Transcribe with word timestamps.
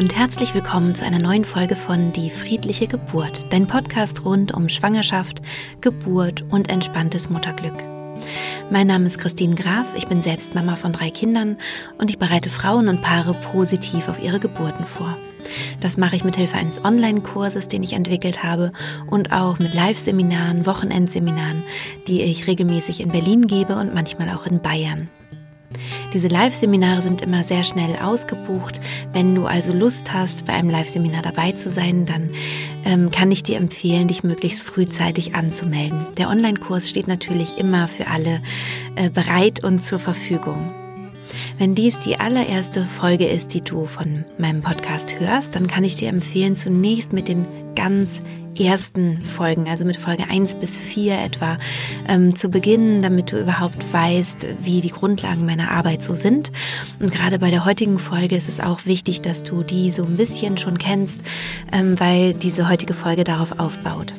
und 0.00 0.16
herzlich 0.16 0.54
willkommen 0.54 0.94
zu 0.94 1.04
einer 1.04 1.18
neuen 1.18 1.44
Folge 1.44 1.76
von 1.76 2.10
Die 2.12 2.30
friedliche 2.30 2.86
Geburt, 2.86 3.52
dein 3.52 3.66
Podcast 3.66 4.24
rund 4.24 4.50
um 4.50 4.70
Schwangerschaft, 4.70 5.42
Geburt 5.82 6.42
und 6.48 6.70
entspanntes 6.70 7.28
Mutterglück. 7.28 7.74
Mein 8.70 8.86
Name 8.86 9.08
ist 9.08 9.18
Christine 9.18 9.56
Graf, 9.56 9.84
ich 9.94 10.08
bin 10.08 10.22
selbst 10.22 10.54
Mama 10.54 10.76
von 10.76 10.94
drei 10.94 11.10
Kindern 11.10 11.58
und 11.98 12.08
ich 12.08 12.18
bereite 12.18 12.48
Frauen 12.48 12.88
und 12.88 13.02
Paare 13.02 13.34
positiv 13.52 14.08
auf 14.08 14.22
ihre 14.22 14.40
Geburten 14.40 14.86
vor. 14.86 15.18
Das 15.80 15.98
mache 15.98 16.16
ich 16.16 16.24
mit 16.24 16.36
Hilfe 16.36 16.56
eines 16.56 16.82
Online-Kurses, 16.82 17.68
den 17.68 17.82
ich 17.82 17.92
entwickelt 17.92 18.42
habe 18.42 18.72
und 19.06 19.32
auch 19.32 19.58
mit 19.58 19.74
Live-Seminaren, 19.74 20.64
Wochenendseminaren, 20.64 21.62
die 22.06 22.22
ich 22.22 22.46
regelmäßig 22.46 23.02
in 23.02 23.10
Berlin 23.10 23.46
gebe 23.46 23.76
und 23.76 23.92
manchmal 23.92 24.30
auch 24.30 24.46
in 24.46 24.62
Bayern. 24.62 25.10
Diese 26.12 26.28
Live-Seminare 26.28 27.02
sind 27.02 27.22
immer 27.22 27.44
sehr 27.44 27.62
schnell 27.62 27.96
ausgebucht. 28.02 28.80
Wenn 29.12 29.34
du 29.34 29.46
also 29.46 29.72
Lust 29.72 30.12
hast, 30.12 30.46
bei 30.46 30.52
einem 30.52 30.70
Live-Seminar 30.70 31.22
dabei 31.22 31.52
zu 31.52 31.70
sein, 31.70 32.06
dann 32.06 32.30
ähm, 32.84 33.10
kann 33.10 33.30
ich 33.30 33.42
dir 33.42 33.56
empfehlen, 33.56 34.08
dich 34.08 34.24
möglichst 34.24 34.62
frühzeitig 34.62 35.34
anzumelden. 35.34 36.06
Der 36.18 36.28
Online-Kurs 36.28 36.88
steht 36.88 37.06
natürlich 37.06 37.58
immer 37.58 37.86
für 37.88 38.08
alle 38.08 38.42
äh, 38.96 39.10
bereit 39.10 39.62
und 39.62 39.84
zur 39.84 40.00
Verfügung. 40.00 40.74
Wenn 41.58 41.74
dies 41.74 42.00
die 42.00 42.18
allererste 42.18 42.86
Folge 42.86 43.26
ist, 43.26 43.54
die 43.54 43.60
du 43.60 43.86
von 43.86 44.24
meinem 44.38 44.62
Podcast 44.62 45.20
hörst, 45.20 45.54
dann 45.54 45.66
kann 45.66 45.84
ich 45.84 45.94
dir 45.94 46.08
empfehlen, 46.08 46.56
zunächst 46.56 47.12
mit 47.12 47.28
den 47.28 47.46
ganz 47.76 48.22
ersten 48.58 49.22
Folgen, 49.22 49.68
also 49.68 49.84
mit 49.84 49.96
Folge 49.96 50.24
1 50.28 50.56
bis 50.56 50.78
4 50.78 51.18
etwa, 51.18 51.58
ähm, 52.08 52.34
zu 52.34 52.48
beginnen, 52.48 53.02
damit 53.02 53.32
du 53.32 53.40
überhaupt 53.40 53.92
weißt, 53.92 54.46
wie 54.62 54.80
die 54.80 54.90
Grundlagen 54.90 55.46
meiner 55.46 55.70
Arbeit 55.70 56.02
so 56.02 56.14
sind. 56.14 56.52
Und 56.98 57.12
gerade 57.12 57.38
bei 57.38 57.50
der 57.50 57.64
heutigen 57.64 57.98
Folge 57.98 58.36
ist 58.36 58.48
es 58.48 58.60
auch 58.60 58.86
wichtig, 58.86 59.22
dass 59.22 59.42
du 59.42 59.62
die 59.62 59.90
so 59.90 60.04
ein 60.04 60.16
bisschen 60.16 60.58
schon 60.58 60.78
kennst, 60.78 61.20
ähm, 61.72 61.98
weil 61.98 62.34
diese 62.34 62.68
heutige 62.68 62.94
Folge 62.94 63.24
darauf 63.24 63.58
aufbaut. 63.58 64.14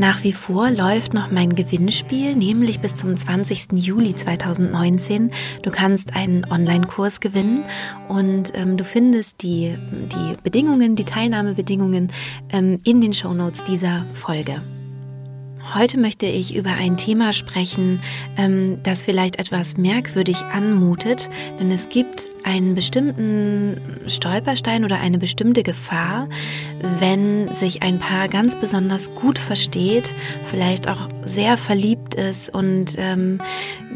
Nach 0.00 0.24
wie 0.24 0.32
vor 0.32 0.70
läuft 0.70 1.12
noch 1.12 1.30
mein 1.30 1.54
Gewinnspiel, 1.54 2.34
nämlich 2.34 2.80
bis 2.80 2.96
zum 2.96 3.14
20. 3.14 3.72
Juli 3.74 4.14
2019. 4.14 5.30
Du 5.62 5.70
kannst 5.70 6.16
einen 6.16 6.50
Online-Kurs 6.50 7.20
gewinnen 7.20 7.64
und 8.08 8.50
ähm, 8.54 8.78
du 8.78 8.84
findest 8.84 9.42
die, 9.42 9.76
die 9.92 10.36
Bedingungen, 10.42 10.96
die 10.96 11.04
Teilnahmebedingungen 11.04 12.10
ähm, 12.50 12.80
in 12.82 13.02
den 13.02 13.12
Shownotes 13.12 13.62
dieser 13.64 14.06
Folge. 14.14 14.62
Heute 15.74 16.00
möchte 16.00 16.26
ich 16.26 16.56
über 16.56 16.70
ein 16.70 16.96
Thema 16.96 17.32
sprechen, 17.32 18.02
ähm, 18.36 18.82
das 18.82 19.04
vielleicht 19.04 19.38
etwas 19.38 19.76
merkwürdig 19.76 20.36
anmutet, 20.52 21.28
denn 21.60 21.70
es 21.70 21.88
gibt 21.88 22.28
einen 22.42 22.74
bestimmten 22.74 23.80
Stolperstein 24.06 24.84
oder 24.84 25.00
eine 25.00 25.18
bestimmte 25.18 25.62
Gefahr, 25.62 26.28
wenn 26.98 27.46
sich 27.46 27.82
ein 27.82 27.98
Paar 27.98 28.28
ganz 28.28 28.56
besonders 28.56 29.14
gut 29.14 29.38
versteht, 29.38 30.10
vielleicht 30.46 30.88
auch 30.88 31.08
sehr 31.22 31.56
verliebt 31.56 32.14
ist 32.14 32.52
und 32.52 32.94
ähm, 32.98 33.38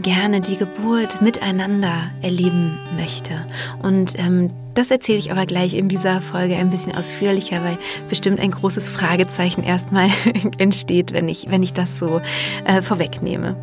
gerne 0.03 0.41
die 0.41 0.57
Geburt 0.57 1.23
miteinander 1.23 2.11
erleben 2.23 2.79
möchte. 2.97 3.47
Und 3.83 4.19
ähm, 4.19 4.49
das 4.75 4.91
erzähle 4.91 5.19
ich 5.19 5.31
aber 5.31 5.47
gleich 5.47 5.75
in 5.75 5.89
dieser 5.89 6.21
Folge 6.21 6.57
ein 6.57 6.71
bisschen 6.71 6.95
ausführlicher, 6.95 7.63
weil 7.65 7.79
bestimmt 8.09 8.41
ein 8.41 8.51
großes 8.51 8.89
Fragezeichen 8.89 9.63
erstmal 9.63 10.11
entsteht, 10.59 11.13
wenn 11.13 11.29
ich, 11.29 11.47
wenn 11.49 11.63
ich 11.63 11.73
das 11.73 11.99
so 11.99 12.21
äh, 12.65 12.83
vorwegnehme. 12.83 13.57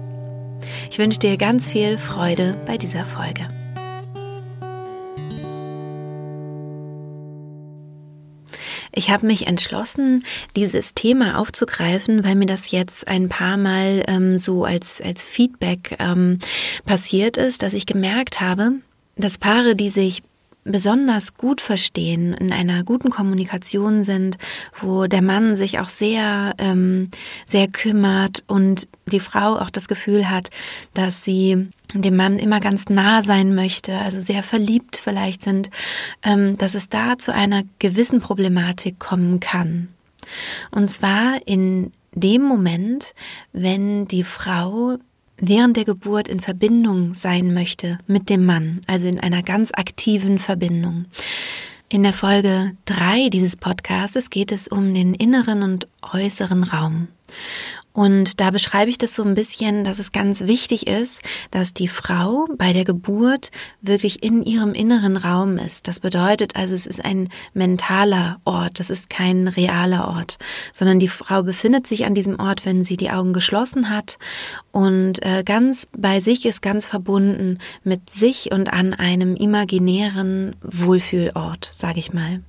Ich 0.89 0.99
wünsche 0.99 1.19
dir 1.19 1.37
ganz 1.37 1.67
viel 1.67 1.97
Freude 1.97 2.55
bei 2.65 2.77
dieser 2.77 3.05
Folge. 3.05 3.47
Ich 8.93 9.09
habe 9.09 9.25
mich 9.25 9.47
entschlossen, 9.47 10.25
dieses 10.55 10.93
Thema 10.93 11.39
aufzugreifen, 11.39 12.25
weil 12.25 12.35
mir 12.35 12.45
das 12.45 12.71
jetzt 12.71 13.07
ein 13.07 13.29
paar 13.29 13.55
Mal 13.55 14.03
ähm, 14.07 14.37
so 14.37 14.65
als, 14.65 15.01
als 15.01 15.23
Feedback 15.23 15.95
ähm, 15.99 16.39
passiert 16.85 17.37
ist, 17.37 17.63
dass 17.63 17.73
ich 17.73 17.85
gemerkt 17.85 18.41
habe, 18.41 18.73
dass 19.15 19.37
Paare, 19.37 19.75
die 19.75 19.89
sich 19.89 20.23
besonders 20.63 21.33
gut 21.35 21.61
verstehen, 21.61 22.33
in 22.33 22.53
einer 22.53 22.83
guten 22.83 23.09
Kommunikation 23.09 24.03
sind, 24.03 24.37
wo 24.79 25.07
der 25.07 25.21
Mann 25.21 25.55
sich 25.55 25.79
auch 25.79 25.89
sehr, 25.89 26.53
ähm, 26.57 27.09
sehr 27.45 27.67
kümmert 27.67 28.43
und 28.47 28.87
die 29.07 29.19
Frau 29.19 29.57
auch 29.57 29.69
das 29.69 29.87
Gefühl 29.87 30.29
hat, 30.29 30.49
dass 30.93 31.23
sie 31.23 31.69
dem 31.93 32.15
Mann 32.15 32.39
immer 32.39 32.59
ganz 32.59 32.89
nah 32.89 33.23
sein 33.23 33.53
möchte, 33.55 33.97
also 33.97 34.21
sehr 34.21 34.43
verliebt 34.43 34.97
vielleicht 34.97 35.43
sind, 35.43 35.69
ähm, 36.23 36.57
dass 36.57 36.75
es 36.75 36.89
da 36.89 37.17
zu 37.17 37.33
einer 37.33 37.63
gewissen 37.79 38.21
Problematik 38.21 38.99
kommen 38.99 39.39
kann. 39.39 39.89
Und 40.69 40.89
zwar 40.89 41.39
in 41.45 41.91
dem 42.13 42.43
Moment, 42.43 43.13
wenn 43.51 44.07
die 44.07 44.23
Frau 44.23 44.97
während 45.41 45.75
der 45.75 45.85
Geburt 45.85 46.29
in 46.29 46.39
Verbindung 46.39 47.13
sein 47.13 47.53
möchte 47.53 47.97
mit 48.07 48.29
dem 48.29 48.45
Mann, 48.45 48.79
also 48.87 49.07
in 49.07 49.19
einer 49.19 49.43
ganz 49.43 49.71
aktiven 49.73 50.39
Verbindung. 50.39 51.05
In 51.89 52.03
der 52.03 52.13
Folge 52.13 52.71
drei 52.85 53.27
dieses 53.27 53.57
Podcasts 53.57 54.29
geht 54.29 54.53
es 54.53 54.69
um 54.69 54.93
den 54.93 55.13
inneren 55.13 55.63
und 55.63 55.87
äußeren 56.13 56.63
Raum. 56.63 57.09
Und 57.93 58.39
da 58.39 58.51
beschreibe 58.51 58.89
ich 58.89 58.97
das 58.97 59.15
so 59.15 59.23
ein 59.23 59.35
bisschen, 59.35 59.83
dass 59.83 59.99
es 59.99 60.11
ganz 60.11 60.41
wichtig 60.41 60.87
ist, 60.87 61.23
dass 61.51 61.73
die 61.73 61.87
Frau 61.87 62.47
bei 62.57 62.71
der 62.73 62.85
Geburt 62.85 63.51
wirklich 63.81 64.23
in 64.23 64.43
ihrem 64.43 64.73
inneren 64.73 65.17
Raum 65.17 65.57
ist. 65.57 65.87
Das 65.87 65.99
bedeutet 65.99 66.55
also, 66.55 66.73
es 66.73 66.85
ist 66.85 67.03
ein 67.03 67.29
mentaler 67.53 68.39
Ort, 68.45 68.79
das 68.79 68.89
ist 68.89 69.09
kein 69.09 69.47
realer 69.47 70.07
Ort, 70.07 70.37
sondern 70.71 70.99
die 70.99 71.09
Frau 71.09 71.43
befindet 71.43 71.85
sich 71.85 72.05
an 72.05 72.15
diesem 72.15 72.39
Ort, 72.39 72.65
wenn 72.65 72.85
sie 72.85 72.97
die 72.97 73.11
Augen 73.11 73.33
geschlossen 73.33 73.89
hat 73.89 74.17
und 74.71 75.23
äh, 75.25 75.43
ganz 75.43 75.87
bei 75.97 76.21
sich 76.21 76.45
ist, 76.45 76.61
ganz 76.61 76.85
verbunden 76.85 77.59
mit 77.83 78.09
sich 78.09 78.51
und 78.51 78.71
an 78.71 78.93
einem 78.93 79.35
imaginären 79.35 80.55
Wohlfühlort, 80.61 81.71
sage 81.73 81.99
ich 81.99 82.13
mal. 82.13 82.41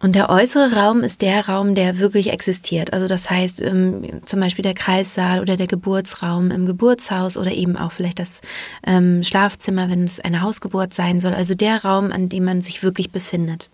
Und 0.00 0.14
der 0.14 0.30
äußere 0.30 0.74
Raum 0.74 1.00
ist 1.00 1.22
der 1.22 1.48
Raum, 1.48 1.74
der 1.74 1.98
wirklich 1.98 2.30
existiert. 2.30 2.92
Also 2.92 3.08
das 3.08 3.28
heißt 3.30 3.60
ähm, 3.60 4.20
zum 4.24 4.38
Beispiel 4.38 4.62
der 4.62 4.74
Kreissaal 4.74 5.40
oder 5.40 5.56
der 5.56 5.66
Geburtsraum 5.66 6.50
im 6.52 6.66
Geburtshaus 6.66 7.36
oder 7.36 7.52
eben 7.52 7.76
auch 7.76 7.90
vielleicht 7.90 8.20
das 8.20 8.40
ähm, 8.86 9.24
Schlafzimmer, 9.24 9.90
wenn 9.90 10.04
es 10.04 10.20
eine 10.20 10.42
Hausgeburt 10.42 10.94
sein 10.94 11.20
soll. 11.20 11.34
Also 11.34 11.54
der 11.54 11.84
Raum, 11.84 12.12
an 12.12 12.28
dem 12.28 12.44
man 12.44 12.60
sich 12.60 12.82
wirklich 12.82 13.10
befindet. 13.10 13.70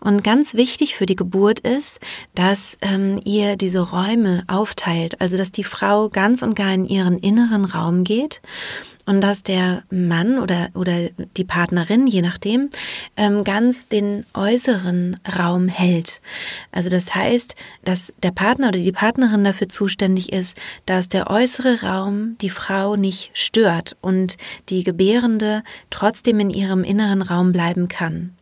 Und 0.00 0.24
ganz 0.24 0.54
wichtig 0.54 0.96
für 0.96 1.06
die 1.06 1.16
Geburt 1.16 1.60
ist, 1.60 2.00
dass 2.34 2.76
ähm, 2.82 3.20
ihr 3.24 3.56
diese 3.56 3.80
Räume 3.80 4.42
aufteilt, 4.48 5.20
also 5.20 5.36
dass 5.36 5.52
die 5.52 5.64
Frau 5.64 6.08
ganz 6.08 6.42
und 6.42 6.56
gar 6.56 6.74
in 6.74 6.84
ihren 6.84 7.18
inneren 7.18 7.64
Raum 7.64 8.04
geht 8.04 8.42
und 9.08 9.22
dass 9.22 9.42
der 9.42 9.84
Mann 9.90 10.38
oder, 10.38 10.68
oder 10.74 11.08
die 11.38 11.44
Partnerin, 11.44 12.06
je 12.06 12.20
nachdem, 12.20 12.68
ähm, 13.16 13.42
ganz 13.42 13.88
den 13.88 14.26
äußeren 14.34 15.18
Raum 15.38 15.68
hält. 15.68 16.20
Also 16.72 16.90
das 16.90 17.14
heißt, 17.14 17.54
dass 17.84 18.12
der 18.22 18.32
Partner 18.32 18.68
oder 18.68 18.78
die 18.78 18.92
Partnerin 18.92 19.44
dafür 19.44 19.68
zuständig 19.68 20.30
ist, 20.30 20.58
dass 20.84 21.08
der 21.08 21.30
äußere 21.30 21.82
Raum 21.84 22.36
die 22.42 22.50
Frau 22.50 22.96
nicht 22.96 23.30
stört 23.32 23.96
und 24.02 24.36
die 24.68 24.84
Gebärende 24.84 25.62
trotzdem 25.88 26.38
in 26.38 26.50
ihrem 26.50 26.84
inneren 26.84 27.22
Raum 27.22 27.50
bleiben 27.50 27.88
kann. 27.88 28.37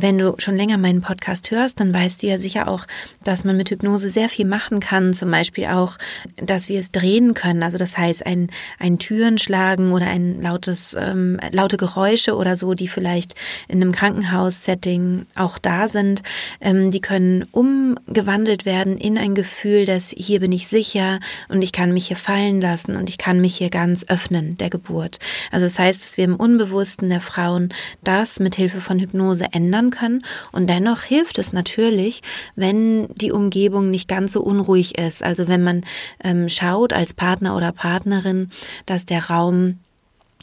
Wenn 0.00 0.16
du 0.16 0.36
schon 0.38 0.54
länger 0.54 0.78
meinen 0.78 1.00
Podcast 1.00 1.50
hörst, 1.50 1.80
dann 1.80 1.92
weißt 1.92 2.22
du 2.22 2.28
ja 2.28 2.38
sicher 2.38 2.68
auch, 2.68 2.86
dass 3.24 3.42
man 3.42 3.56
mit 3.56 3.70
Hypnose 3.70 4.10
sehr 4.10 4.28
viel 4.28 4.46
machen 4.46 4.78
kann. 4.78 5.12
Zum 5.12 5.28
Beispiel 5.28 5.66
auch, 5.66 5.98
dass 6.36 6.68
wir 6.68 6.78
es 6.78 6.92
drehen 6.92 7.34
können. 7.34 7.64
Also 7.64 7.78
das 7.78 7.98
heißt, 7.98 8.24
ein, 8.24 8.48
ein 8.78 9.00
Türen 9.00 9.38
schlagen 9.38 9.90
oder 9.90 10.06
ein 10.06 10.40
lautes, 10.40 10.96
ähm, 10.96 11.40
laute 11.50 11.78
Geräusche 11.78 12.36
oder 12.36 12.54
so, 12.54 12.74
die 12.74 12.86
vielleicht 12.86 13.34
in 13.66 13.82
einem 13.82 13.90
Krankenhaus-Setting 13.90 15.26
auch 15.34 15.58
da 15.58 15.88
sind, 15.88 16.22
ähm, 16.60 16.92
die 16.92 17.00
können 17.00 17.48
umgewandelt 17.50 18.66
werden 18.66 18.98
in 18.98 19.18
ein 19.18 19.34
Gefühl, 19.34 19.84
dass 19.84 20.14
hier 20.16 20.38
bin 20.38 20.52
ich 20.52 20.68
sicher 20.68 21.18
und 21.48 21.62
ich 21.62 21.72
kann 21.72 21.92
mich 21.92 22.06
hier 22.06 22.16
fallen 22.16 22.60
lassen 22.60 22.94
und 22.94 23.10
ich 23.10 23.18
kann 23.18 23.40
mich 23.40 23.56
hier 23.56 23.70
ganz 23.70 24.04
öffnen 24.08 24.56
der 24.58 24.70
Geburt. 24.70 25.18
Also 25.50 25.66
das 25.66 25.76
heißt, 25.76 26.04
dass 26.04 26.16
wir 26.18 26.24
im 26.24 26.36
Unbewussten 26.36 27.08
der 27.08 27.20
Frauen 27.20 27.70
das 28.04 28.38
mit 28.38 28.54
Hilfe 28.54 28.80
von 28.80 29.00
Hypnose 29.00 29.46
ändern 29.50 29.87
verändern 29.88 29.90
können. 29.90 30.22
Und 30.52 30.68
dennoch 30.68 31.02
hilft 31.02 31.38
es 31.38 31.52
natürlich, 31.52 32.22
wenn 32.56 33.08
die 33.14 33.32
Umgebung 33.32 33.90
nicht 33.90 34.08
ganz 34.08 34.32
so 34.32 34.42
unruhig 34.42 34.98
ist. 34.98 35.22
Also 35.22 35.48
wenn 35.48 35.62
man 35.62 35.82
ähm, 36.22 36.48
schaut 36.48 36.92
als 36.92 37.14
Partner 37.14 37.56
oder 37.56 37.72
Partnerin, 37.72 38.50
dass 38.86 39.06
der 39.06 39.28
Raum 39.30 39.78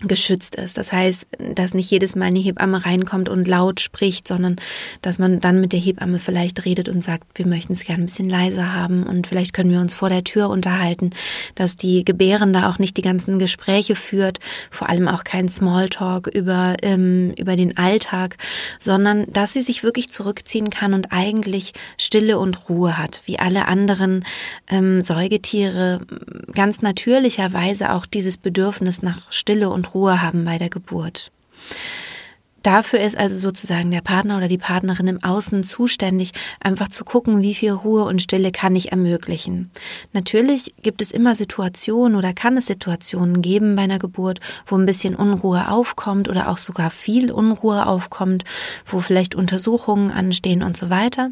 geschützt 0.01 0.55
ist. 0.55 0.77
Das 0.77 0.91
heißt, 0.91 1.25
dass 1.55 1.73
nicht 1.73 1.89
jedes 1.89 2.17
Mal 2.17 2.25
eine 2.25 2.39
Hebamme 2.39 2.85
reinkommt 2.85 3.29
und 3.29 3.47
laut 3.47 3.79
spricht, 3.79 4.27
sondern 4.27 4.57
dass 5.01 5.19
man 5.19 5.39
dann 5.39 5.61
mit 5.61 5.71
der 5.71 5.79
Hebamme 5.79 6.19
vielleicht 6.19 6.65
redet 6.65 6.89
und 6.89 7.01
sagt, 7.01 7.23
wir 7.35 7.47
möchten 7.47 7.73
es 7.73 7.85
gerne 7.85 8.03
ein 8.03 8.07
bisschen 8.07 8.29
leiser 8.29 8.73
haben 8.73 9.03
und 9.03 9.25
vielleicht 9.25 9.53
können 9.53 9.71
wir 9.71 9.79
uns 9.79 9.93
vor 9.93 10.09
der 10.09 10.25
Tür 10.25 10.49
unterhalten, 10.49 11.11
dass 11.55 11.77
die 11.77 12.03
Gebärende 12.03 12.67
auch 12.67 12.77
nicht 12.77 12.97
die 12.97 13.03
ganzen 13.03 13.39
Gespräche 13.39 13.95
führt, 13.95 14.39
vor 14.69 14.89
allem 14.89 15.07
auch 15.07 15.23
kein 15.23 15.47
Smalltalk 15.47 16.27
über, 16.27 16.75
ähm, 16.81 17.33
über 17.37 17.55
den 17.55 17.77
Alltag, 17.77 18.35
sondern 18.79 19.25
dass 19.31 19.53
sie 19.53 19.61
sich 19.61 19.81
wirklich 19.81 20.09
zurückziehen 20.09 20.71
kann 20.71 20.93
und 20.93 21.13
eigentlich 21.13 21.71
Stille 21.97 22.37
und 22.37 22.67
Ruhe 22.67 22.97
hat, 22.97 23.21
wie 23.25 23.39
alle 23.39 23.69
anderen 23.69 24.25
ähm, 24.67 24.99
Säugetiere 24.99 26.01
ganz 26.51 26.81
natürlicherweise 26.81 27.93
auch 27.93 28.05
dieses 28.05 28.35
Bedürfnis 28.35 29.01
nach 29.01 29.31
Stille 29.31 29.69
und 29.69 29.84
Ruhe 29.93 30.21
haben 30.21 30.45
bei 30.45 30.57
der 30.57 30.69
Geburt. 30.69 31.31
Dafür 32.65 32.99
ist 32.99 33.15
also 33.15 33.37
sozusagen 33.37 33.91
der 33.91 34.01
Partner 34.01 34.37
oder 34.37 34.47
die 34.47 34.57
Partnerin 34.57 35.05
im 35.05 35.23
Außen 35.23 35.61
zuständig, 35.61 36.31
einfach 36.59 36.87
zu 36.87 37.05
gucken, 37.05 37.43
wie 37.43 37.53
viel 37.53 37.69
Ruhe 37.69 38.05
und 38.05 38.23
Stille 38.23 38.51
kann 38.51 38.75
ich 38.75 38.91
ermöglichen. 38.91 39.69
Natürlich 40.13 40.73
gibt 40.81 41.03
es 41.03 41.11
immer 41.11 41.35
Situationen 41.35 42.17
oder 42.17 42.33
kann 42.33 42.57
es 42.57 42.65
Situationen 42.65 43.43
geben 43.43 43.75
bei 43.75 43.83
einer 43.83 43.99
Geburt, 43.99 44.39
wo 44.65 44.75
ein 44.79 44.87
bisschen 44.87 45.15
Unruhe 45.15 45.69
aufkommt 45.69 46.27
oder 46.27 46.49
auch 46.49 46.57
sogar 46.57 46.89
viel 46.89 47.31
Unruhe 47.31 47.85
aufkommt, 47.85 48.45
wo 48.87 48.99
vielleicht 48.99 49.35
Untersuchungen 49.35 50.09
anstehen 50.09 50.63
und 50.63 50.75
so 50.75 50.89
weiter. 50.89 51.29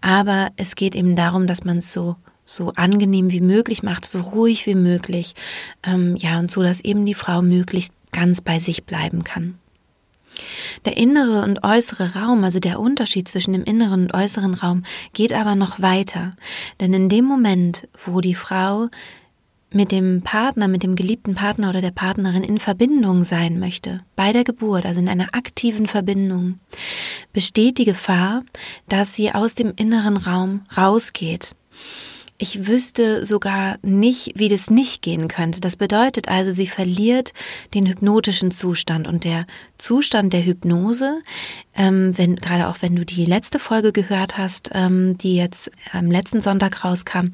Aber 0.00 0.48
es 0.56 0.74
geht 0.74 0.96
eben 0.96 1.14
darum, 1.14 1.46
dass 1.46 1.62
man 1.62 1.78
es 1.78 1.92
so 1.92 2.16
so 2.44 2.72
angenehm 2.74 3.30
wie 3.30 3.40
möglich 3.40 3.82
macht, 3.82 4.04
so 4.04 4.20
ruhig 4.20 4.66
wie 4.66 4.74
möglich, 4.74 5.34
ähm, 5.82 6.16
ja, 6.16 6.38
und 6.38 6.50
so, 6.50 6.62
dass 6.62 6.80
eben 6.80 7.06
die 7.06 7.14
Frau 7.14 7.42
möglichst 7.42 7.94
ganz 8.10 8.40
bei 8.40 8.58
sich 8.58 8.84
bleiben 8.84 9.24
kann. 9.24 9.58
Der 10.84 10.96
innere 10.96 11.42
und 11.42 11.62
äußere 11.62 12.14
Raum, 12.14 12.42
also 12.42 12.58
der 12.58 12.80
Unterschied 12.80 13.28
zwischen 13.28 13.52
dem 13.52 13.64
inneren 13.64 14.04
und 14.04 14.14
äußeren 14.14 14.54
Raum, 14.54 14.82
geht 15.12 15.32
aber 15.32 15.54
noch 15.54 15.80
weiter. 15.80 16.36
Denn 16.80 16.92
in 16.92 17.08
dem 17.08 17.24
Moment, 17.24 17.86
wo 18.06 18.20
die 18.20 18.34
Frau 18.34 18.88
mit 19.70 19.92
dem 19.92 20.22
Partner, 20.22 20.68
mit 20.68 20.82
dem 20.82 20.96
geliebten 20.96 21.34
Partner 21.34 21.70
oder 21.70 21.80
der 21.80 21.92
Partnerin 21.92 22.44
in 22.44 22.58
Verbindung 22.58 23.24
sein 23.24 23.58
möchte, 23.58 24.00
bei 24.16 24.32
der 24.32 24.44
Geburt, 24.44 24.84
also 24.84 25.00
in 25.00 25.08
einer 25.08 25.34
aktiven 25.34 25.86
Verbindung, 25.86 26.58
besteht 27.32 27.78
die 27.78 27.84
Gefahr, 27.84 28.42
dass 28.88 29.14
sie 29.14 29.32
aus 29.32 29.54
dem 29.54 29.72
inneren 29.76 30.16
Raum 30.16 30.62
rausgeht 30.76 31.54
ich 32.42 32.66
wüsste 32.66 33.24
sogar 33.24 33.78
nicht, 33.82 34.32
wie 34.34 34.48
das 34.48 34.68
nicht 34.68 35.00
gehen 35.00 35.28
könnte. 35.28 35.60
Das 35.60 35.76
bedeutet 35.76 36.26
also, 36.26 36.50
sie 36.50 36.66
verliert 36.66 37.32
den 37.72 37.86
hypnotischen 37.86 38.50
Zustand 38.50 39.06
und 39.06 39.22
der 39.22 39.46
Zustand 39.78 40.32
der 40.32 40.44
Hypnose, 40.44 41.20
ähm, 41.76 42.18
wenn 42.18 42.34
gerade 42.34 42.66
auch 42.66 42.78
wenn 42.80 42.96
du 42.96 43.04
die 43.04 43.26
letzte 43.26 43.60
Folge 43.60 43.92
gehört 43.92 44.38
hast, 44.38 44.70
ähm, 44.74 45.16
die 45.18 45.36
jetzt 45.36 45.70
am 45.92 46.10
letzten 46.10 46.40
Sonntag 46.40 46.84
rauskam, 46.84 47.28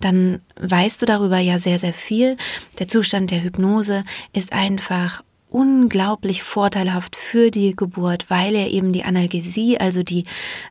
dann 0.00 0.40
weißt 0.58 1.02
du 1.02 1.04
darüber 1.04 1.38
ja 1.38 1.58
sehr 1.58 1.78
sehr 1.78 1.92
viel. 1.92 2.38
Der 2.78 2.88
Zustand 2.88 3.32
der 3.32 3.42
Hypnose 3.42 4.02
ist 4.32 4.54
einfach 4.54 5.22
unglaublich 5.54 6.42
vorteilhaft 6.42 7.14
für 7.14 7.52
die 7.52 7.76
Geburt, 7.76 8.28
weil 8.28 8.56
er 8.56 8.70
eben 8.72 8.92
die 8.92 9.04
Analgesie, 9.04 9.78
also 9.78 10.02
die 10.02 10.24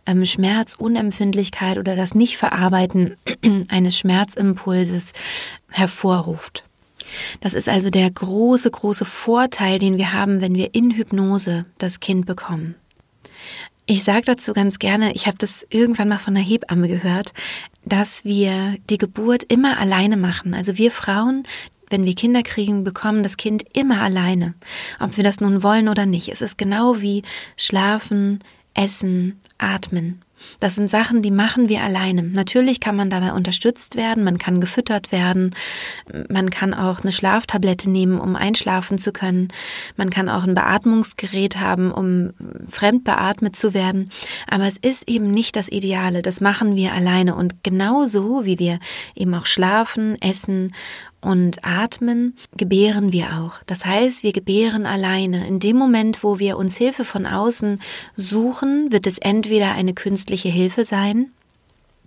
ähm, 0.06 0.26
Schmerzunempfindlichkeit 0.26 1.78
oder 1.78 1.96
das 1.96 2.16
Nichtverarbeiten 2.16 3.16
eines 3.70 3.98
Schmerzimpulses 3.98 5.14
hervorruft. 5.70 6.66
Das 7.40 7.54
ist 7.54 7.70
also 7.70 7.90
der 7.90 8.12
große, 8.12 8.70
große 8.70 9.06
Vorteil, 9.06 9.80
den 9.80 9.98
wir 9.98 10.12
haben, 10.12 10.42
wenn 10.42 10.56
wir 10.56 10.76
in 10.76 10.92
Hypnose 10.92 11.66
das 11.78 12.02
Kind 12.02 12.26
bekommen. 12.26 12.76
Ich 13.86 14.04
sage 14.04 14.24
dazu 14.26 14.54
ganz 14.54 14.80
gerne, 14.80 15.14
ich 15.14 15.28
habe 15.28 15.38
das 15.38 15.66
irgendwann 15.70 16.08
mal 16.08 16.18
von 16.18 16.36
einer 16.36 16.46
Hebamme 16.46 16.88
gehört, 16.88 17.34
dass 17.84 18.24
wir 18.24 18.78
die 18.90 18.98
Geburt 18.98 19.44
immer 19.44 19.78
alleine 19.78 20.16
machen. 20.16 20.54
Also 20.54 20.78
wir 20.78 20.90
Frauen, 20.90 21.44
wenn 21.94 22.06
wir 22.06 22.16
Kinder 22.16 22.42
kriegen, 22.42 22.84
bekommen 22.84 23.22
das 23.22 23.38
Kind 23.38 23.64
immer 23.74 24.02
alleine. 24.02 24.56
Ob 25.00 25.16
wir 25.16 25.24
das 25.24 25.40
nun 25.40 25.62
wollen 25.62 25.88
oder 25.88 26.08
nicht. 26.08 26.30
Es 26.30 26.42
ist 26.42 26.58
genau 26.58 27.02
wie 27.02 27.22
Schlafen, 27.56 28.40
Essen, 28.74 29.40
Atmen. 29.60 30.20
Das 30.60 30.76
sind 30.76 30.90
Sachen, 30.90 31.22
die 31.22 31.32
machen 31.32 31.70
wir 31.70 31.84
alleine. 31.84 32.24
Natürlich 32.24 32.80
kann 32.80 32.96
man 32.96 33.10
dabei 33.10 33.32
unterstützt 33.34 33.96
werden, 33.96 34.24
man 34.24 34.40
kann 34.40 34.60
gefüttert 34.60 35.12
werden, 35.12 35.56
man 36.30 36.50
kann 36.50 36.74
auch 36.74 37.02
eine 37.02 37.12
Schlaftablette 37.12 37.90
nehmen, 37.90 38.20
um 38.20 38.36
einschlafen 38.36 38.98
zu 38.98 39.14
können, 39.14 39.50
man 39.96 40.10
kann 40.10 40.28
auch 40.30 40.44
ein 40.44 40.56
Beatmungsgerät 40.56 41.60
haben, 41.60 41.92
um 41.92 42.32
fremd 42.70 43.04
beatmet 43.04 43.56
zu 43.56 43.74
werden. 43.74 44.10
Aber 44.50 44.68
es 44.68 44.78
ist 44.78 45.08
eben 45.08 45.32
nicht 45.32 45.56
das 45.56 45.70
Ideale, 45.70 46.22
das 46.22 46.42
machen 46.42 46.76
wir 46.76 46.94
alleine. 46.94 47.36
Und 47.36 47.64
genauso 47.64 48.46
wie 48.46 48.60
wir 48.60 48.80
eben 49.16 49.34
auch 49.36 49.46
schlafen, 49.46 50.22
essen 50.22 50.74
und 51.24 51.64
atmen, 51.64 52.36
gebären 52.58 53.12
wir 53.14 53.40
auch. 53.40 53.64
Das 53.66 53.86
heißt, 53.86 54.24
wir 54.24 54.34
gebären 54.34 54.86
alleine. 54.86 55.48
In 55.48 55.60
dem 55.60 55.78
Moment, 55.78 56.24
wo 56.24 56.40
wir 56.40 56.58
uns 56.58 56.78
Hilfe 56.78 57.06
von 57.06 57.26
außen 57.26 57.82
suchen, 58.16 58.92
wird 58.92 59.08
es 59.08 59.18
entweder 59.18 59.72
eine 59.74 59.94
künstliche 59.94 60.50
Hilfe 60.50 60.86
sein, 60.86 61.32